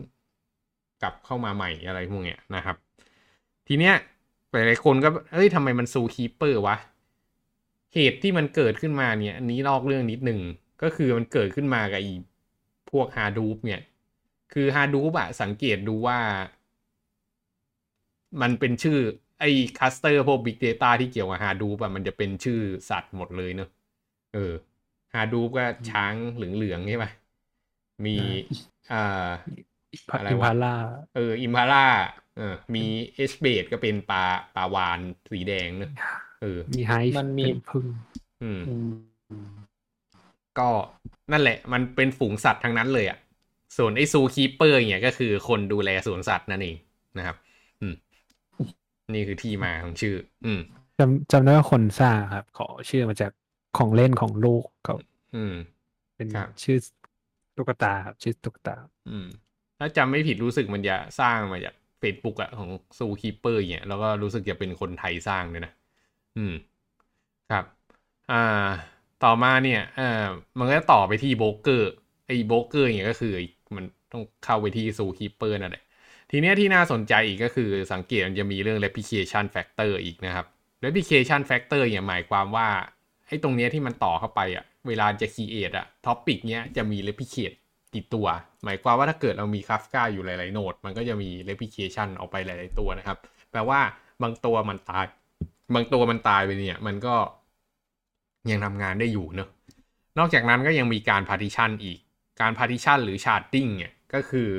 [1.01, 2.75] กลับเข้ามาใหม่อะไรพวกเนี้ยนะครับ
[3.67, 3.95] ทีเนี้ย
[4.51, 6.75] หลายๆคนก็เอ้ยทำไมมัน ZooKeeper วะ
[7.93, 10.39] เหตุที่มันเกิดขึ้นมาเนี่ย อันนี้นอกเรื่องนิดหนึ่ง
[10.81, 12.13] ก็คือมันเกิดขึ้นมากับอี
[12.91, 13.81] พวก Hadoop เนี่ย
[14.53, 16.19] คือ Hadoop อะสังเกตดูว่า
[18.41, 18.97] มันเป็นชื่อ
[19.39, 19.49] ไอ้
[19.79, 23.69] cluster พวก Big Data ที่เกี่ยวกับ Hadoop อะมันจะเป็นชื่อสัตว์หมดเลยเนอะ
[24.33, 24.53] เออ
[25.15, 27.11] Hadoop ก็ช้างเหลืองๆใช่ปะ
[28.05, 28.15] มี
[28.91, 29.29] อ่า
[30.17, 30.73] อะไรวะอิมพาล่า
[31.15, 31.85] เออ Impala
[32.37, 34.23] เออ มีเอชเบดก็เป็นปลา
[34.55, 34.99] ปลาวาฬ
[35.31, 35.91] สีแดงเนอะ
[36.41, 37.85] เออมีไฮมันมีผึ้ง
[38.43, 38.87] อืมอืม
[40.59, 40.69] ก็
[41.31, 43.17] นั่นแหละ มันเป็นฝูงสัตว์ทั้งนั้นเลยอ่ะ
[43.77, 46.75] ส่วนไอ้ ZooKeeper เนี่ยก็คือคนดูแลสวนสัตว์นั่นเอง
[47.17, 47.37] นะครับ
[47.81, 47.95] อืม
[49.13, 50.59] นี่คือที่มาของชื่อ อืม
[50.99, 53.31] จำจำได้ว่าคนสร้างครับ ขอชื่อมาจาก
[53.77, 54.95] ของเล่นของลูกเขา
[55.35, 55.53] อืม
[56.15, 56.77] เป็นครับชื่อ
[57.55, 58.75] ตุ๊กตาครับชื่อตุ๊กตา
[59.09, 59.27] อืม
[59.79, 65.73] ถ้าจำไม่ผิดรู้สึกมันจะสร้างมาจากเฟซบุ๊กอะของ ZooKeeper เนี่ยแล้วก็รู้สึกจะเป็นคนไทยสร้างเลยนะ
[66.37, 66.53] อืม
[67.51, 67.65] ครับ
[68.31, 68.69] อ่า
[69.23, 70.25] ต่อมาเนี่ยเออ
[70.57, 71.91] มันก็ต่อไปที่โบเกอร์
[72.27, 73.33] ไอ้โบเกอร์เนี่ยก็คือ
[73.75, 75.83] มันต้องเข้าไปที่ ZooKeeper นั่นแหละ
[76.31, 80.45] ทีเนี้ยที่น่าสนใจอีกก็คือสังเกตมันจะมีเรื่อง replication factor อีกนะครับ
[80.85, 82.67] replication factor เนี่ยหมายความว่า
[83.27, 87.55] ไอ้ตรงเนี้ยที่มันต่อเข้าไปอะเวลาจะ create อะ topic เนี้ยจะมี replicate
[87.93, 88.27] กี่ตัว
[88.63, 93.17] หมายความว่าถ้าเกิดเรามี Kafka อยู่หลาย ๆ โนด มันก็จะมี replication ออกไปหลาย ๆ ตัวนะครับ
[93.51, 93.79] แปลว่า
[94.21, 95.05] บางตัวมันตาย
[95.73, 97.15] บางตัวมันตายไปเนี่ย มันก็
[98.49, 99.49] ยังทำงานได้อยู่เนอะ
[100.17, 101.99] นอกจากนั้นก็ยังมีการ partition อีก
[102.41, 104.51] การ partition หรือ sharding เนี่ยก็คือ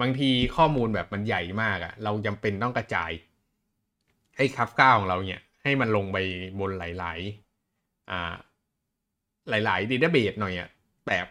[0.00, 3.10] บางทีข้อมูลแบบมันใหญ่มากอะเราจำเป็นต้องกระจาย
[4.36, 6.18] ให้คัฟก้าของเราเนี่ย ให้มันลงไป
[6.60, 8.34] บนหลายๆอ่า
[9.50, 10.68] หลายๆ database หน่อยอะ
[11.06, 11.26] แบบ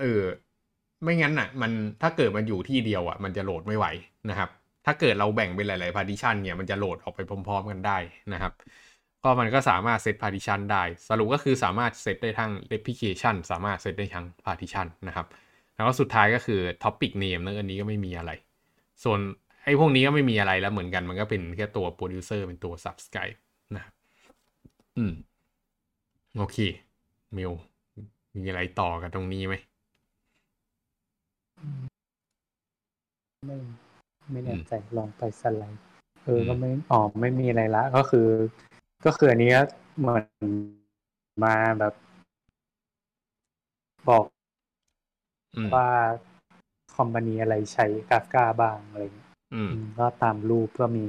[0.00, 0.22] เออ
[1.02, 1.72] ไม่งั้นอะมัน
[2.02, 3.86] ถ้าเกิดมันอยู่ที่เดียวอะมันจะโหลดไม่ไหว
[4.30, 4.50] นะครับ
[4.86, 7.98] ถ้าเกิดเราแบ่งเป็นหลายๆ partition เนี่ยมันจะโหลดออกไปพร้อม ๆ กันได้
[8.32, 8.52] นะครับ
[9.24, 15.26] ก็มันก็สามารถเซต partition ได้ สรุปก็คือสามารถเซตได้ทั้ง replication สามารถเซตได้ทั้ง partition นะครับ
[15.74, 18.32] แล้วก็สุดท้ายก็คือ topic name นะอันนี้ก็ไม่มีอะไร
[19.04, 19.20] ส่วน
[19.64, 23.38] ไอ้พวกนี้ก็ไม่มีอะไรแล้วเหมือนกัน มันก็เป็นแค่ตัว producer เป็นตัว subscribe
[23.74, 23.92] นะครับ
[24.98, 25.12] อืม
[26.38, 26.58] โอเค
[27.34, 27.52] เมล
[28.36, 29.54] มีอะไรต่อกันตรงนี้ไหม
[33.46, 33.56] ไม่
[34.32, 35.82] ไม่แน่อืมใจลองไปสไลด์
[36.24, 38.28] เอออมก็ไม่อ๋อไม่มีอะไรละ ก็คือ
[39.04, 39.62] ก็คืออันนี้ก็
[39.98, 40.48] เหมือน
[41.42, 41.94] มาแบบ
[44.08, 44.24] บอก
[45.56, 45.88] อืมว่า
[46.96, 51.04] คอมพานีอะไรใช้กราฟกาบ้างอะไรเงี้ยอืมอืมก็ตามรูปก็มี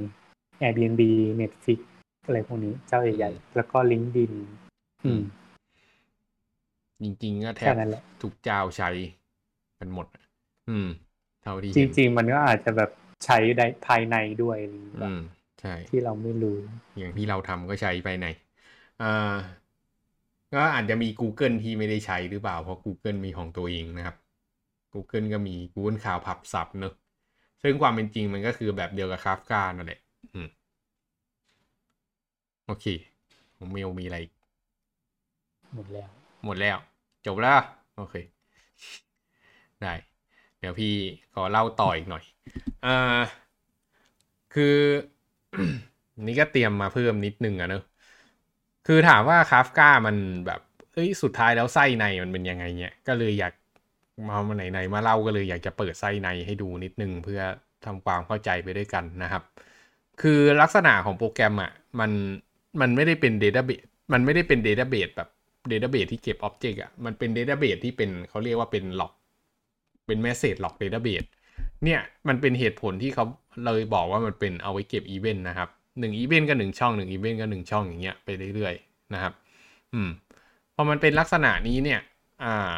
[0.62, 1.02] Airbnb
[1.40, 1.80] Netflix
[2.26, 4.32] อะไรพวกนี้เจ้าใหญ่ๆแล้วก็ LinkedIn
[5.04, 5.22] อืม
[7.02, 8.88] จริงๆก็แทแค่บนั้นแหละทุกเจ้าใช้
[9.78, 10.06] กันหมด
[10.68, 10.88] อืม
[11.42, 12.90] เท่าที่จเห็นริง ๆ มันก็อาจจะแบบ
[13.24, 16.56] ใช้ได้ภายในด้วยอะไรอย่างเงี้ยอืมใช่ที่เราไม่รู้
[16.98, 18.26] อย่างที่เราทำก็ใช้ไปใน
[19.00, 19.36] อ่า
[20.54, 24.16] ก็อาจจะมี Google ที่ไม่ได้ใช้หรือเปล่า เพราะ Google มีของตัวเองนะครับ
[24.92, 26.94] Google ก็มี Google Cloud พับซับเนอะ
[27.62, 30.00] ซึ่งความเป็นจริงมันก็คือแบบเดียวกับ Kafka นั่นแหละ
[30.34, 30.48] อืม
[32.66, 32.86] โอเค
[33.56, 34.32] ของเมลมีอะไรอีก
[35.74, 36.10] หมดแล้ว
[36.44, 36.76] หมดแล้ว
[37.26, 37.60] จบแล้ว
[37.96, 38.14] โอเค
[39.82, 39.94] ได้
[40.58, 40.92] เดี๋ยวพี่
[41.34, 42.22] ขอเล่าต่ออีกหน่อย
[42.84, 43.20] อ่า
[44.54, 44.76] คือ
[46.26, 47.82] นี่ก็เตรียมมาเพิ่มนิดนึงอะเนอะ
[48.86, 50.16] คือถามว่าคาฟกามัน
[50.46, 50.60] แบบ
[50.92, 53.52] เอ้ยสุดท้ายแล้วไส้ในมันเป็นยังไงเนี่ยก็เลยอยาก
[54.28, 57.40] มามาไหนๆมาเล่าก็เลยอยากจะเปิดไส้ในให้ดูนิดนึงเพื่อ
[57.86, 59.42] ทำความเข้าใจไปด้วยกันนะครับ
[60.22, 62.10] คือลักษณะของโปรแกรมอะมัน
[62.80, 65.28] มันไม่ได้เป็น Database มันไม่ได้เป็น Database แบบ
[65.70, 69.12] Database ที่เก็บ Object อะมันเป็น Database ที่เป็นเขาเรียกว่าเป็น log
[70.06, 71.28] เป็น Message log Database
[71.84, 73.24] เนี่ยมันเป็นเหตุผลที่เขา
[73.64, 79.32] เลยบอกว่ามันเป็นเอาไว้เก็บอีเวนต์นะครับหนึ่งอีเวนต์ก็หนึ่งช่องหนึ่งอีเวนต์ก็หนึ่งช่องอย่างเงี้ยไปเรื่อยๆนะครับ
[79.92, 80.08] อืม
[80.74, 82.00] พอมันเป็นลักษณะนี้เนี่ย
[82.44, 82.74] อ่า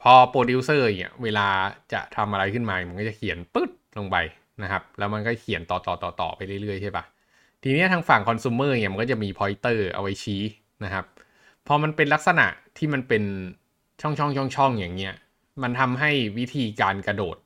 [0.00, 1.48] พอโปรดิวเซอร์เนี่ยเวลา
[1.92, 4.16] จะทำอะไรขึ้นมา มันก็จะเขียนปึ๊ดลงไป
[4.62, 7.04] นะครับ แล้วมันก็เขียนต่อต่อต่อต่อไปเรื่อยๆใช่ปะ
[7.62, 10.42] ทีนี้ทางฝั่งคอน sumer เนี่ยมันก็จะมี pointer เอาไว้ชี้
[10.84, 11.04] นะครับ
[11.66, 13.22] พอมันเป็นลักษณะที่มันเป็น
[14.00, 15.14] ช่องช่องช่องช่องอย่างเงี้ย
[15.62, 17.36] มันทำให้วิธีการกระโดด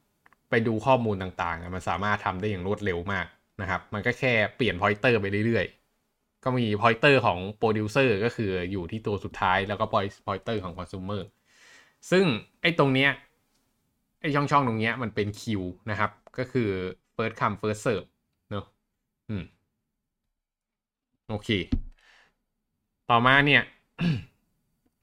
[0.51, 3.27] ไปดูข้อมูลต่างๆ มันสามารถทำได้อย่างรวดเร็วมาก
[3.61, 11.23] นะครับ มันก็แค่เปลี่ยน pointer ไปเรื่อยๆ ก็มี pointer ของ producer ก็คืออยู่ที่ตัวสุดท้ายแล้วก็ point- pointer ของ consumer
[12.11, 12.25] ซึ่ง
[12.63, 13.11] ไอ้ตรงเนี้ย
[14.21, 16.71] ไอ้ช่องช่องๆตรงเนี้ยมันเป็นคิวนะครับ ก็คือ
[17.17, 18.07] first come first serve
[18.51, 18.65] เนอะ
[19.29, 19.45] อืม
[21.29, 21.49] โอเค
[23.11, 23.63] ต่อมาเนี่ย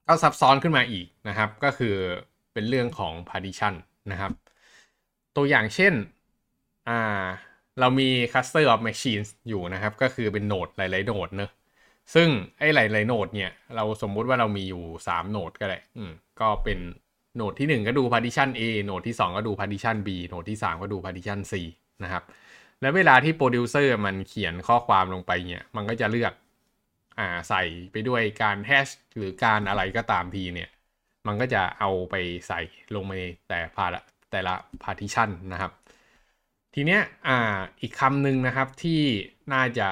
[0.06, 1.94] ก็ซับซ้อนขึ้นมาอีกนะครับ ก็คือ
[2.52, 3.74] เป็นเรื่องของ partition
[4.12, 4.32] นะครับ
[5.36, 5.94] ตัวอย่างเช่น
[6.88, 7.24] อ่า
[7.80, 11.50] เรามี cluster of machines อยู่นะครับ ก็คือเป็นโนดหลาย ๆโนดเนอะ
[12.14, 16.78] ซึ่งไอ้หลาย ๆโนดเนี่ย เราสมมุติว่าเรามีอยู่ 3โนดก็ได้อืมก็เป็น
[17.36, 21.54] โนดที่ 1 ก็ดู partition A โนดที่ 2 ก็ดู partition B โนดที่ 3 ก็ดู partition C
[22.04, 22.24] นะครับ
[22.80, 26.32] แล้วเวลาที่โปรดิวเซอร์มันเขียนข้อความลงไปเนี่ย มันก็จะเลือก
[27.18, 30.68] อ่าใส่ไปด้วยการแฮชหรือการอะไรก็ตามทีเนี่ย
[31.26, 32.14] มันก็จะเอาไป
[32.48, 32.60] ใส่
[32.94, 33.16] ลงใน
[33.48, 33.86] แต่พา
[34.34, 35.72] แต่ละ partition นะครับ
[36.74, 37.38] ทีเนี้ยอ่า
[37.80, 39.00] อีกคำหนึ่งนะครับที่
[39.52, 39.88] น่าจะ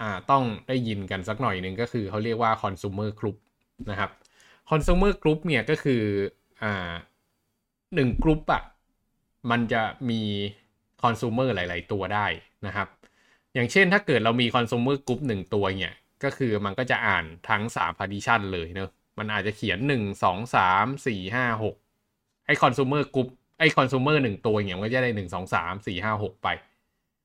[0.00, 3.36] อ่าต้องได้ยินกันสักหน่อยหนึ่งก็คือเขาเรียกว่า consumer group
[3.90, 4.10] นะครับ
[4.70, 6.02] consumer group เนี่ยก็คือ
[6.62, 6.92] อ่า
[7.94, 8.62] หนึ่งกลุ่มอะ
[9.50, 10.22] มันจะมี
[11.02, 12.26] consumer หลาย ๆ ตัวได้
[12.66, 12.88] นะครับ
[13.54, 21.74] อย่างเช่นถ้าเกิดเรามี consumer group หนึ่งตัวเนี่ยก็คือมันก็จะอ่านทั้ง 3 partition เลยเนอะมันอาจจะเขียน 1 2 3 4 5 6
[22.46, 26.48] ไอ้ consumer group ไอ้ consumer หนึ่งตัวเนี่ยมันก็จะได้1 2 3 4 5 6ไป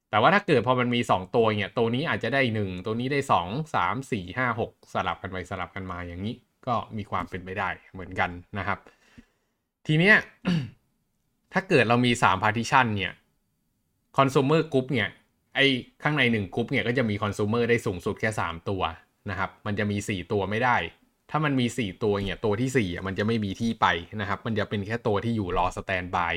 [0.09, 6.35] แต่ว่าถ้าเกิดพอมันมี2ตัวเนี่ยตัวนี้อาจจะได้1ตัวนี้ได้2 3 4 5 6สลับกันไปสลับกันมาอย่างนี้
[6.67, 8.79] ก็มีความเป็นไปได้เหมือนกันนะครับ
[9.87, 10.15] ทีเนี้ย
[11.53, 13.13] ถ้าเกิดเรามี3 partition เนี่ย
[14.17, 15.09] consumer group เนี่ย
[15.55, 15.59] ไอ
[16.03, 18.81] ข้างใน1กรุ๊ปเนี่ยก็จะมี consumer ได้สูงสุดแค่ 3 ตัว
[19.29, 20.75] นะครับ มันจะมี 4 ตัวไม่ได้
[21.29, 23.87] ถ้ามันมี 4 ตัวเนี่ยตัวที่4อะมันจะไม่มีที่ไป
[24.21, 26.33] นะครับ มันจะเป็นแค่ตัวที่อยู่รอ standby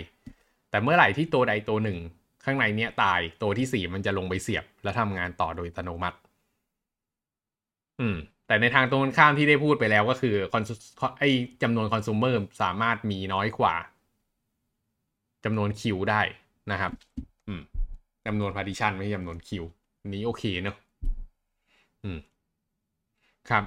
[0.70, 1.98] แต่เมื่อไหร่ที่ตัวใดตัวหนึ่ง
[2.44, 6.18] ข้างในเนี้ยตายตัวที่ 4 มันจะลงไปเสียบ แล้วทำงานต่อโดยอัตโนมัติ
[8.00, 10.83] อืม แต่ในทางตรงกันข้ามที่ได้พูดไปแล้วก็คือ cons-
[11.18, 11.24] ไอ
[11.62, 13.74] จำนวนคอน sumer สามารถมีน้อยกว่า
[15.44, 16.22] จำนวนคิวได้
[16.72, 16.92] นะครับ
[17.48, 17.62] อืม
[18.26, 19.64] จำนวน partition ไม่ใช่จำนวนคิว
[20.07, 20.76] นนี้โอเคเนอะ
[22.05, 22.18] อืม
[23.50, 23.64] ครับ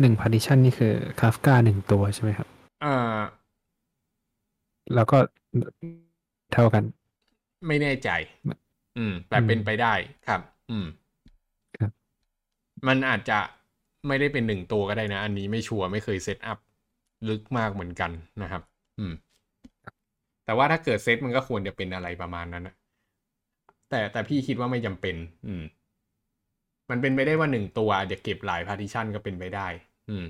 [0.00, 2.48] หนึ่งหนึ่ง partition นี่คือ Kafka หนึ่งตัวใช่ไหมครับ
[2.80, 3.18] เอ่อ
[4.94, 5.18] แล้วก็
[6.52, 6.84] เท่ากัน
[7.66, 8.10] ไม่แน่ใจ
[8.98, 9.94] อืม แต่อืมเป็นไปได้
[10.26, 10.86] ครับ อืม
[11.80, 11.90] ครับ
[12.88, 13.38] มันอาจจะ
[14.08, 16.58] ไม่ได้เป็นหนึ่งตัวก็ได้นะ อันนี้ไม่ชัวร์ไม่เคย set up
[17.28, 18.10] ลึกมากเหมือนกัน
[18.42, 18.62] นะครับ
[18.98, 19.12] อืม
[20.44, 22.74] แต่ว่าถ้าเกิดเซตมันก็ควรจะเป็นอะไรประมาณนั้นนะ
[23.90, 25.62] แต่แต่พี่คิดว่าไม่จำเป็น อืม
[26.90, 29.68] มันเป็นไปได้ว่าหนึ่งตัวอาจจะเก็บหลาย partition ก็เป็นไปได้
[30.08, 30.26] อืม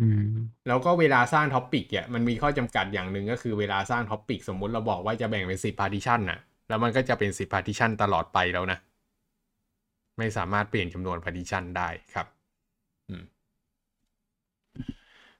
[0.00, 0.22] อืม
[0.66, 8.78] แล้วก็เวลาสร้าง topic เนี่ยมันมีข้อจำกัดอย่างหนึ่งก็คือเวลาสร้าง topic สมมุติเราบอกว่าจะแบ่งเป็นสิบ partition น่ะ แล้วมันก็จะเป็นสิบ partition ตลอดไปแล้วนะ
[10.18, 12.26] ไม่สามารถเปลี่ยนจำนวน partition ได้ครับ
[13.08, 13.24] อืม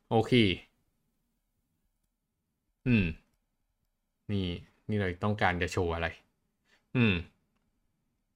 [0.08, 0.32] โอเค
[2.86, 3.04] อืม
[4.32, 4.46] นี่
[4.88, 6.06] นี่เลยต้องการจะโชว์อะไร
[6.96, 7.14] อืม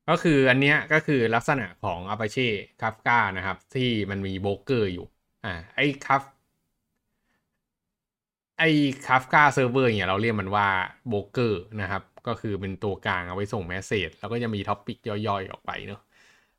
[0.08, 2.48] ก็คืออันเนี้ยก็คือลักษณะของ Apache
[2.80, 5.06] Kafka นะครับ ที่มันมีโบรกเกอร์อยู่
[5.44, 6.22] อ่าไอ้คัฟ
[8.58, 8.68] ไอ้
[9.06, 10.68] Kafka Server เนี่ยเราเรียกมันว่า
[11.08, 16.00] โบรกเกอร์นะครับ ก็คือเป็นตัวกลางเอาไว้ส่ง message แล้วก็จะมี topic ย่อยๆ ออกไปเนาะ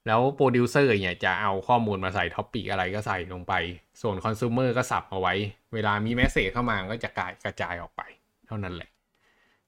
[0.08, 3.54] แล้วโปรดิวเซอร์เนี่ยจะเอาข้อมูลมาใส่ topic อะไรก็ใส่ลงไป
[4.02, 5.34] ส่วนคอน sumer ก็ sub เอาไว้
[5.74, 8.02] เวลามี message เข้ามาก็จะกระกระจายออกไป
[8.48, 8.90] เท่านั้นแหละ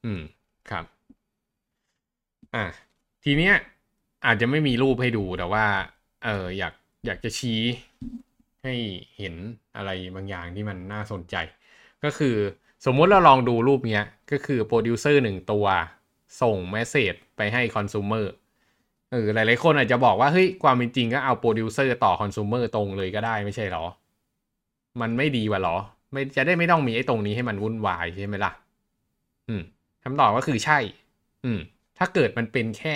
[0.06, 0.22] อืม
[0.72, 0.86] ครับ
[2.54, 2.87] อะ
[3.30, 3.56] ทีเนี้ย
[4.26, 5.66] อาจจะไม่มีรูปให้ดูแต่ว่า
[6.26, 6.74] เอออยาก
[7.06, 7.62] อยากจะชี้
[8.64, 8.74] ให้
[9.18, 9.36] เห็น
[9.76, 11.36] อะไรบางอย่างที่มันน่าสนใจ
[12.04, 12.36] ก็คือ
[12.86, 15.66] สมมติเราลองดูรูปเนี้ย ก็คือโปรดิวเซอร์หนึ่งตัว
[16.42, 18.26] ส่งเมสเซจไปให้คอน sumer
[19.12, 23.86] เออหลายๆคนอาจจะบอกว่าเฮ้ยความเป็นจริงก็เอาโปรดิวเซอร์ต่อ consumer ตรงเลยก็ได้ไม่ใช่หรอ
[25.02, 25.78] มันไม่ดีกว่าหรอ
[26.12, 28.52] ไม่จะได้ไม่ต้องมีไอ้ตรงนี้ให้มันวุ่นวายใช่ไหมล่ะ
[29.48, 29.62] อืม
[30.04, 30.78] คำตอบก็คือใช่
[31.46, 31.60] อืม
[31.98, 32.96] ถ้าเกิดมันเป็นแค่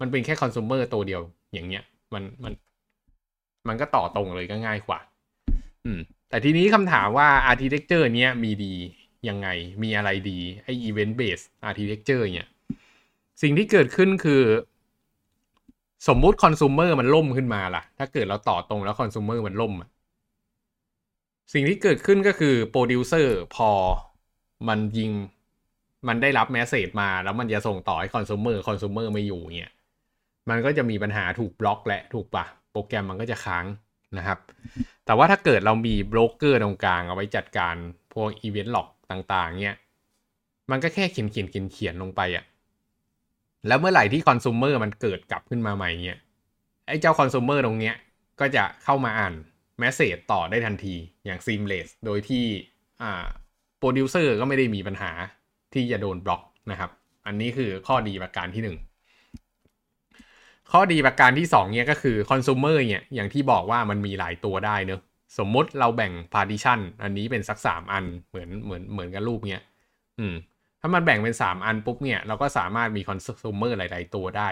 [0.00, 2.52] มันเป็นแค่คอน sumer ตัวเดียว อย่างเงี้ย มันมัน
[3.68, 5.00] มันก็ต่อตรงเลยก็ง่ายกว่า
[5.84, 8.74] อืม แต่ทีนี้คำถามว่า architecture เนี้ยมีดี
[9.28, 9.48] ยังไง
[9.82, 12.48] มีอะไรดี ไอ event based architecture เนี่ย
[13.42, 14.42] สิ่งที่เกิดขึ้นคือ
[16.08, 19.72] สมมุติคอน sumer มันล่มขึ้นมาล่ะ ถ้าเกิดเราต่อตรงแล้วคอน sumer มันล่ม
[21.52, 23.70] สิ่งที่เกิดขึ้นก็คือโปรดิวเซอร์พอ
[24.68, 25.10] มันยิง
[26.08, 29.72] มันได้รับ message มาแล้วมันจะส่งต่อให้คอน sumer คอน sumer ไม่อยู่เนี่ย
[30.50, 33.66] มันก็จะมีปัญหาถูกบล็อกแหละถูกปะโปรแกรมมันก็จะค้าง
[34.18, 34.38] นะครับ
[35.06, 37.74] แต่ว่าถ้าเกิดเรามีโบรกเกอร์ตรงกลางเอาไว้จัดการ
[38.14, 39.76] พวก event log ต่างๆ เนี่ย
[40.70, 42.44] มันก็แค่เขียนเขียนเขียนเขียนลงไปอะ
[43.68, 46.18] แล้วเมื่อไหร่ที่ consumer มันเกิดกลับขึ้นมาใหม่เนี่ย
[46.86, 47.94] ไอ้เจ้า consumer ตรงเนี้ย
[48.40, 49.34] ก็จะเข้ามาอ่าน
[49.78, 52.44] message ต่อได้ทันทีอย่าง seamless โดยที่
[53.02, 53.24] อ่า
[53.78, 55.10] โปรดิวเซอร์ก็ไม่ได้มีปัญหา
[55.74, 56.90] ที่จะโดนบล็อกนะครับ
[57.26, 58.76] อันนี้คือข้อดีประการที่หนึ่ง
[60.72, 65.00] ข้อดีประการที่2เนี่ยก็คือคอน sumer เนี่ยอย่างที่บอกว่ามันมีหลายตัวได้เนอะ
[65.38, 69.62] สมมติเราแบ่ง partition อันนี้เป็นสัก 3 อันเหมือนเหมือนเหมือนกับรูปเนี้ย
[70.18, 70.34] อืม
[70.80, 74.48] ถ้ามันแบ่งเป็น 3 อันปุ๊บเนี่ยเราก็สามารถมีคอน sumer หลาย ๆ ตัวได้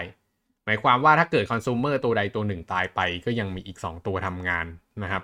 [0.65, 4.65] หมายความว่าถ้าเกิดคอน sumer ตัวใดตัวหนึ่งตายไปก็ยังมีอีก 2 ตัวทำงาน
[5.03, 5.23] นะครับ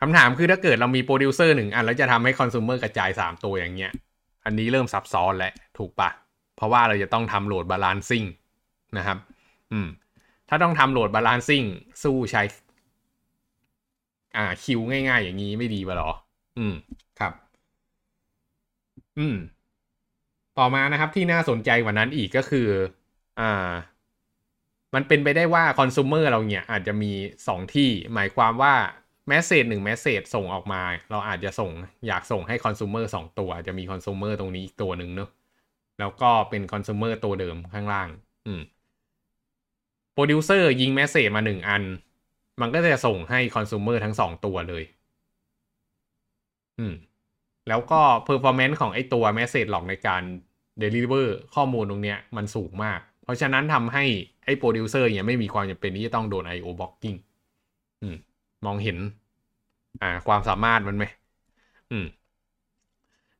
[0.00, 3.92] คำถามคือถ้าเกิดเรามีโปรดิวเซอร์หนึ่งอันแล้วจะทำให้คอน sumer กระจาย 3 ตัวอย่างเงี้ย
[4.44, 6.10] อันนี้เริ่มซับซ้อนแล้วถูกปะ
[6.56, 8.24] เพราะว่าเราจะต้องทำ load balancing
[8.98, 9.18] นะครับ
[9.72, 9.88] อืม
[10.48, 11.64] ถ้าต้องทำ load balancing
[12.02, 12.42] สู้ใช้
[14.36, 16.10] อ่าคิวง่าย ๆ อย่างนี้ไม่ดีกว่าหรอ
[16.58, 16.74] อืม
[17.18, 17.32] ครับ
[19.18, 19.36] อืม
[20.58, 22.68] ต่อมานะครับที่น่าสนใจกว่านั้นอีกก็คือ
[23.40, 23.70] อ่า
[24.94, 27.12] มันเป็นไปได้ว่า consumer เราเนี่ยอาจจะมี
[27.46, 28.74] สองที่ หมายความว่า
[29.28, 31.70] message หนึ่ง message ส่งออกมา เราอาจจะส่ง
[32.06, 35.30] อยากส่งให้คอน sumer สองตัวจะมีคอน sumer ตรงนี้อีกตัวหนึ่งเนอะ
[35.98, 38.08] แล้วก็เป็น consumer ตัวเดิมข้างล่าง
[38.46, 38.60] อืม
[40.12, 41.82] โปรดิวเซอร์ยิง message มาหนึ่งอัน
[42.60, 44.84] มันก็จะส่งให้คอน sumer ทั้งสองตัวเลย
[46.78, 46.94] อืม
[47.68, 50.22] แล้วก็ performance ของไอตัว message log ในการ
[50.82, 54.04] deliver ข้อมูลตรงเนี้ยมันสูงมาก เพราะฉะนั้นทำให้
[54.44, 57.18] ไอ producer เนี่ยไม่มีความจำเป็นที่จะต้องโดน IO blocking
[58.02, 58.16] อืม
[58.64, 58.98] มองเห็น
[60.00, 61.04] อ่า ความสามารถมันไหม
[61.90, 62.06] อืม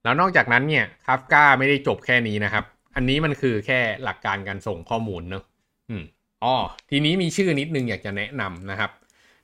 [0.04, 5.44] แล้วนอกจากนั้นเนี่ย Kafka ไม่ได้จบแค่นี้นะครับ อันนี้มันคือแค่หลักการการส่งข้อมูลเนอะ
[5.90, 6.02] อืม
[6.44, 6.54] อ๋อ
[6.90, 8.90] ทีนี้มีชื่อนิดนึงอยากจะแนะนำนะครับ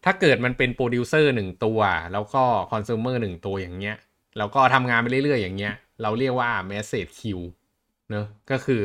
[0.05, 1.81] ถ้าเกิดมันเป็นโปรดิวเซอร์หนึ่งตัว
[2.13, 3.97] แล้วก็คอน sumer หนึ่งตัวอย่างเงี้ย
[4.39, 7.47] แล้วก็ทำงานไปเรื่อยๆอย่างเงี้ย เราเรียกว่า message queue
[8.11, 8.83] เนอะก็คือ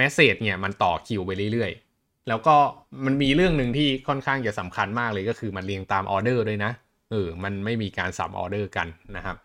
[0.00, 1.91] message เนี่ยมันต่อคิวไปเรื่อยๆ
[2.28, 2.56] แล้วก็
[3.04, 6.72] มันมีเรื่องหนึ่งที่ค่อนข้างจะสำคัญมากเลยก็คือมันเรียงตามออเดอร์ด้วยนะ
[7.10, 9.36] เออมันไม่มีการสับออเดอร์กันนะครับ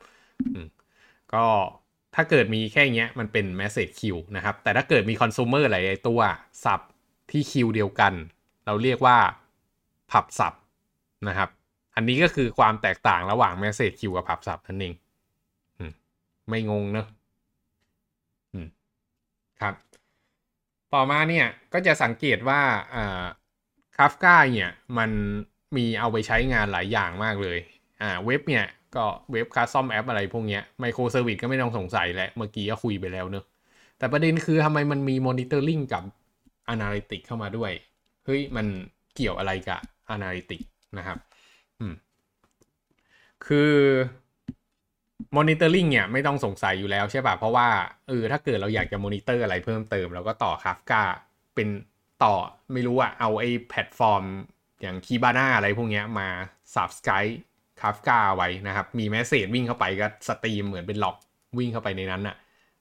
[1.34, 1.46] ก็
[2.16, 6.20] ถ้าเกิดมีแค่เนี้ยมันเป็น message queue นะครับ แต่ถ้าเกิดมี consumer หลายตัว
[6.66, 6.82] sub
[7.32, 8.14] ที่คิวเดียวกัน
[8.66, 9.18] เราเรียกว่า
[10.12, 10.54] pub/sub
[11.28, 11.50] นะครับ
[11.96, 14.94] อันนี้ก็คือความแตกต่างระหว่าง message queue กับ pub/sub นั่นเอง
[16.50, 17.08] ไม่งงเนอะ
[18.54, 18.68] อืม
[19.62, 19.74] ครับ
[20.94, 22.62] ต่อมาเนี่ยก็จะสังเกตว่า
[22.96, 23.24] อ่า
[23.98, 25.12] คาฟกาเนี่ยมัน
[25.78, 27.60] มีเอาไปใช้งานหลายอย่างมากเลย
[28.02, 33.46] อ่าเว็บเนี่ยก็เว็บ custom app อะไรพวกเนี้ย microservice ก็ไม่ต้องสงสัยแหละเมื่อกี้ก็คุยไปแล้วเนอะ
[33.98, 36.04] แต่ประเด็นคือทำไมมันมี monitoring กับ
[36.74, 37.72] a n a l y t i c เข้ามาด้วย
[38.26, 38.66] เฮ้ย มัน
[39.16, 39.80] เกี่ยวอะไรกับ
[40.14, 40.62] a n a l y t i c
[40.98, 41.18] นะครับ
[41.80, 41.94] อืม
[43.46, 43.72] คือ
[45.36, 47.68] Monitoring เนี่ยไม่ต้องสงสัยอยู่แล้วใช่ป่ะ เพราะว่า
[48.08, 51.02] เออถ้าเกิดเราอยากจะมอนิเตอร์อะไรเพิ่มเติมเราก็ต่อ Kafka
[51.56, 51.68] เป็น
[52.24, 52.36] ต่อ
[52.74, 54.24] ไม่รู้อะเอาไอ้แพลตฟอร์ม
[54.82, 56.28] อย่าง Kibana อะไรพวกเนี้ยมา
[56.76, 57.36] subscribe
[57.82, 61.18] Kafka ไว้นะครับ มี message วิ่งเข้าไปก็ stream เหมือนเป็น log
[61.58, 62.36] วิ่งเข้าไปในนั้นอะ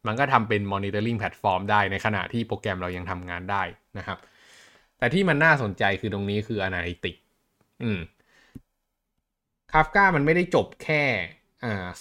[0.06, 3.62] มันก็ทำเป็น monitoring platform ได้ในขณะที่โปรแกรมเรายังทำงานได้
[3.98, 4.18] นะครับ
[4.98, 7.20] แต่ที่มันน่าสนใจคือตรงนี้คือ analytics
[7.82, 8.00] อืม
[9.72, 11.02] Kafka มันไม่ได้จบแค่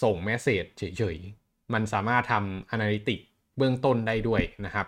[0.03, 3.25] ส่งแมสเซจเฉยๆ มันสามารถทำ analytics
[3.57, 4.87] เบื้องต้นได้ด้วยนะครับ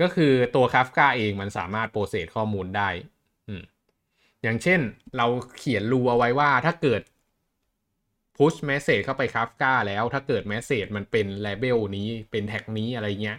[0.00, 2.88] ก็คือตัว Kafka เองมันสามารถโปรเซสข้อมูลได้
[3.48, 3.62] อืม
[4.42, 4.80] อย่างเช่น
[5.16, 5.26] เรา
[5.58, 7.02] เขียนรูเอาไว้ว่าถ้าเกิด
[8.36, 13.38] push message เข้าไป Kafka แล้วถ้าเกิด message มันเป็น label นี้เป็นแท็กนี้อะไรเงี้ย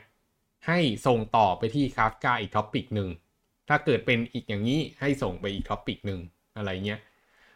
[0.68, 3.10] ให้ส่งต่อไปที่ Kafka อีก topic หนึ่ง
[3.70, 6.20] ถ้าเกิดเป็นอีกอย่างนี้ให้ส่งไปอีก topic หนึ่ง
[6.58, 7.00] อะไรเงี้ย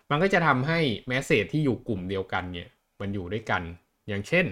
[0.10, 0.80] มันก็จะทำให้
[1.12, 2.70] message ที่อยู่กลุ่มเดียวกันเนี่ย
[3.01, 3.62] มันอยู่ด้วยกัน
[4.08, 4.45] อย่างเช่น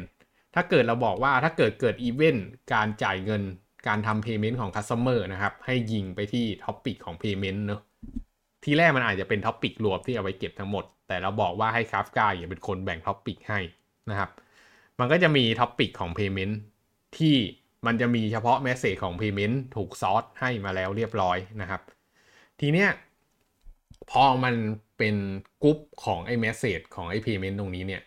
[0.55, 2.41] ถ้าเกิดเราบอกว่าถ้าเกิดเกิด event
[2.73, 3.43] การจ่ายเงิน
[3.87, 7.81] การทำ payment ของ customer นะครับ ให้ยิงไปที่ topic ของ payment เนอะ
[8.63, 13.59] ทีแรกมันอาจจะเป็น topic รวมที่เอาไว้เก็บทั้งหมด แต่เราบอกว่าให้ Kafka อย่าเป็นคนแบ่ง topic ให้
[14.09, 14.29] นะครับ
[14.99, 16.53] มันก็จะมี topic ของ Payment
[17.17, 17.35] ที่
[17.85, 21.81] มันจะมีเฉพาะ Message ของ Payment ถูก sort ให้มาแล้วเรียบร้อยนะครับ
[22.59, 22.89] ทีเนี้ย
[24.11, 24.55] พอมัน
[24.97, 25.15] เป็น
[25.63, 28.01] กรุ๊ปของไอ้ Message ของไอ้ Payment ตรงนี้เนี่ย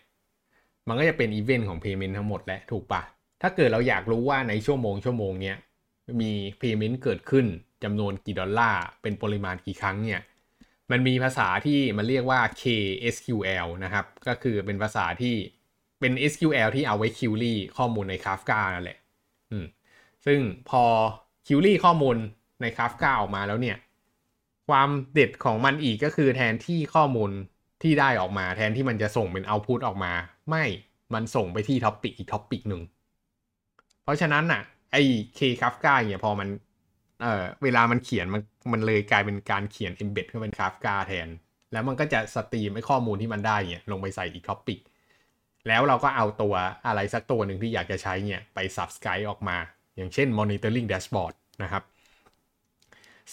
[0.87, 3.01] มันก็จะเป็นอีเวนต์ของ Payment ทั้งหมดแหละถูกปะ
[3.41, 5.57] ถ้าเกิดเราอยากรู้ว่าในชั่วโมงชั่วโมงเนี้ย
[6.21, 7.45] มี Payment เกิดขึ้น
[7.83, 10.21] จำนวนกี่ดอลลาร์ เป็นปริมาณกี่ครั้งเนี่ย
[10.91, 15.35] มันมีภาษาที่มันเรียกว่า KSQL นะครับ ก็คือเป็นภาษาที่
[15.99, 18.97] เป็น SQL ที่เอาไว้ query ข้อมูลใน Kafka นั่นแหละ
[19.51, 19.65] อืม
[20.25, 20.83] ซึ่งพอ
[21.47, 22.17] query ข้อมูล
[22.61, 23.77] ใน Kafka ออกมาแล้วเนี่ย
[24.69, 27.31] ความเด็ดของมันอีกก็คือแทนที่ข้อมูล
[27.81, 30.13] ที่ได้ออกมา แทนที่มันจะส่งเป็น output ออกมา
[30.49, 30.63] ไม่
[31.13, 32.81] มันส่งไปที่ topic อีก topic หนึ่ง
[34.03, 35.01] เพราะฉะนั้นน่ะ ไอ้
[35.37, 36.49] K Kafka เนี่ยพอมัน
[37.21, 41.29] เอ่อเวลามันเขียนมันมันเลยกลายเป็นการเขียน embed ขึ้นเป็น Kafka แทน
[41.71, 44.79] แล้วมันก็จะ stream ไอ้ข้อมูลที่มันได้เนี่ยลงไปใส่อีก topic
[45.67, 46.55] แล้วเราก็เอาตัว
[46.87, 49.57] อะไรสักตัวหนึ่งที่อยากจะใช้เนี่ยไป subscribe ออกมา
[49.95, 51.33] อย่างเช่น monitoring dashboard
[51.63, 51.83] นะครับ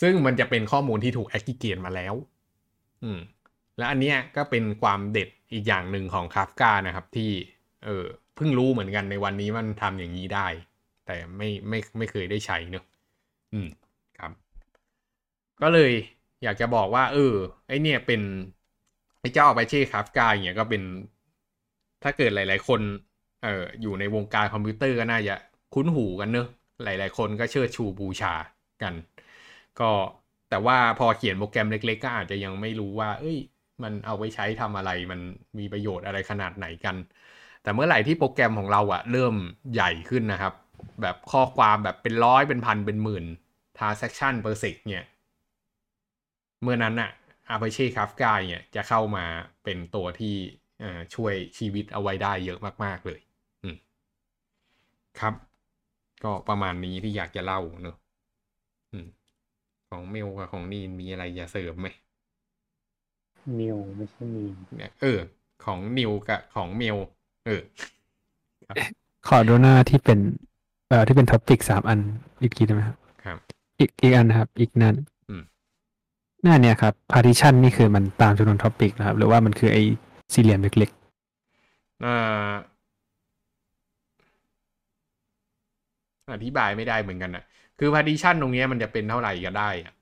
[0.01, 2.15] ซึ่งมันจะเป็นข้อมูลที่ถูก aggregate มาแล้ว
[3.03, 3.21] อืม
[3.79, 7.31] และอันเนี้ยก็เป็นความเด็ดอีกอย่างหนึ่งของ Kafka นะครับที่
[7.85, 8.05] เออ
[8.37, 10.47] เพิ่งรู้เหมือนกันในวันนี้มันทำอย่างนี้ได้
[11.07, 12.85] แต่ไม่ไม่ไม่เคยได้ใช้เนอะ
[13.53, 13.69] อืม
[14.19, 14.33] ครับ
[15.63, 15.93] ก็เลย
[16.43, 17.35] อยากจะบอกว่า เออ
[17.69, 18.21] ไอเนี่ยเป็น
[19.21, 20.83] ไอเจ้าไปเช่คาฟกาอย่างเงี้ยก็เป็น
[22.03, 22.81] ถ้าเกิดหลาย ๆ คน
[23.43, 25.35] เอออยู่ในวงการคอมพิวเตอร์ก็น่าจะ
[25.75, 26.49] คุ้นหูกันเนอะ
[26.85, 28.35] หลาย ๆ คนก็เชิดชูบูชา
[28.83, 28.95] กัน
[29.81, 29.91] ก็
[30.51, 33.39] แต่ว่าพอเขียนโปรแกรมเล็ก ๆ ก็อาจจะยังไม่รู้ว่า เอ้ย
[33.83, 35.21] มันเอาไปใช้ทำอะไรมัน
[35.59, 36.97] มีประโยชน์อะไรขนาดไหนกัน
[37.63, 39.35] แต่เมื่อไหร่ที่โปรแกรมของเราอะเริ่ม
[39.75, 40.55] ใหญ่ขึ้นนะครับ
[41.03, 43.25] แบบข้อความแบบเป็นร้อยเป็นพันเป็นหมื่น
[43.79, 45.05] transaction per sec เนี่ย
[46.63, 47.11] เมื่อนั้นอะ
[47.55, 49.25] Apache Kafka เนี่ยจะเข้ามา
[49.65, 50.35] เป็นตัวที่
[51.15, 53.21] ช่วยชีวิตเอาไว้ได้เยอะมาก ๆ เลย
[55.21, 55.35] ครับ
[56.25, 57.97] ก็ประมาณนี้ที่อยากจะเล่าเนอะ
[59.91, 61.89] ของเมลกับของนีนมีอะไรจะเสริมไหม
[63.61, 65.19] นิวไม่ใช่มีนเนี่ยเออ
[65.65, 66.97] ของนิวกับของเมล
[67.47, 67.61] เออ
[69.29, 70.19] ขอดูหน้าที่เป็น
[70.89, 71.99] เอ่อที่เป็น topic สามอัน
[72.43, 73.39] อีกทีได้ไหมครับครับ
[73.79, 74.95] อีกอีกอันนะครับ อีกนั่น
[75.29, 75.43] อืม
[76.43, 79.83] หน้าเนี่ยครับ partition นี่คือมันตามจำนวน topic นะครับ หรือว่ามันคือไอ้
[80.33, 80.91] สี่เหลี่ยมเล็ก
[82.05, 82.53] อ่า
[86.35, 87.45] อธิบายไม่ได้เหมือนกันนะ
[87.79, 89.95] คือ partition ตรงเนี้ยมันจะเป็นเท่าไหร่ก็ได้อะ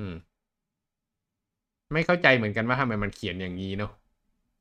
[0.00, 0.14] อืม
[1.92, 3.92] ไม่เข้าใจเหมือนกันว่าทำไมมันเขียนอย่างนี้เนาะ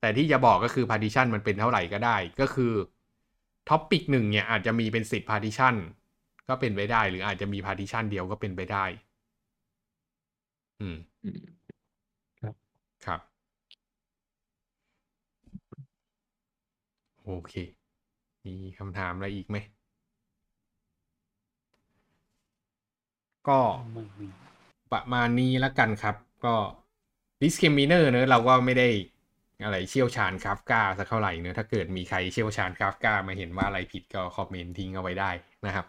[0.02, 2.74] แต่ที่จะบอกก็คือ partition มันเป็นเท่าไหร่ก็ได้ ก็คือ
[3.70, 5.76] ท็อปิกหนึ่งเนี่ยอาจจะมีเป็นสิบ partition
[6.48, 8.86] ก็เป็นไปได้ หรืออาจจะมี partition เดียวก็เป็นไปได้
[10.80, 11.38] อืมๆอืม
[13.06, 13.22] ครับ
[17.26, 17.54] โอเค
[18.46, 19.58] มีคำถามอะไรอีกไหม
[23.48, 23.60] ก็
[23.94, 24.28] ไม่มี
[24.92, 26.16] ประมาณนี้แล้วกันครับ
[26.46, 26.56] ก็
[27.42, 28.88] disclaimer เนอะเราก็ไม่ได้
[29.64, 35.32] อะไรเชี่ยวชาญคราฟกาสักเท่าไหร่เนอะถ้าเกิดมีใครเชี่ยวชาญคราฟกามาเห็นว่าอะไรผิดก็คอมเมนต์ทิ้งเอาไว้ได้
[35.66, 35.86] นะครับ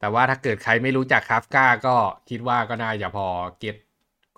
[0.00, 1.96] แต่ว่าถ้าเกิดใครไม่รู้จักคราฟกาก็
[2.30, 3.26] คิดว่าก็น่าจะพอ
[3.58, 3.76] get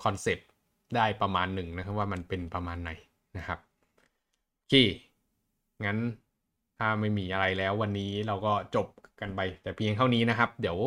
[0.03, 0.49] concept
[0.97, 2.91] ได้ประมาณหนึ่งนะครับว่ามันเป็นประมาณไหน
[3.39, 3.59] นะครับ
[4.57, 4.75] โอเค
[5.85, 5.99] งั้น
[6.79, 8.87] ถ้าไม่มีอะไรแล้ววันนี้เราก็จบ
[9.21, 10.79] กันไปแต่เพียงเท่านี้นะครับ เดี๋ยว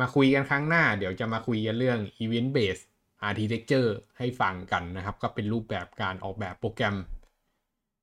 [0.00, 2.84] มาคุยกันครั้งหน้า เดี๋ยวจะมาคุยกันเรื่อง Event Based
[3.28, 6.96] Architecture ให้ฟังกันนะครับ ก็เป็นรูปแบบการออกแบบโปรแกรม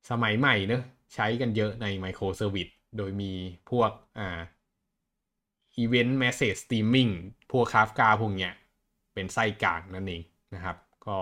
[0.09, 0.83] สมัยใหม่เนอะ
[1.13, 3.31] ใช้กันเยอะใน Microservice โดยมี
[3.69, 4.39] พวกอ่า
[5.83, 7.11] Event Message Streaming
[7.51, 8.53] พวก Kafka พวกเนี้ย
[9.13, 10.23] เป็นไส้กลางนั่นเอง
[10.55, 11.17] นะครับ ก็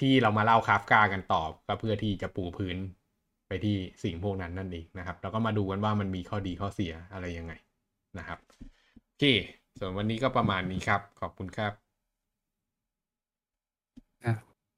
[0.00, 2.76] ที่เรามาเล่า Kafka กันต่อก็เพื่อที่จะปูพื้น
[3.48, 7.52] ไปที่สิ่งพวกนั้นนั่นเองนะครับ แล้วก็มาดูกันว่ามันมีข้อดีข้อเสียอะไรยังไง
[8.18, 8.38] นะครับ
[9.04, 9.24] โอเค
[9.78, 11.87] ส่วนวันนี้ก็ประมาณนี้ครับ ขอบคุณครับ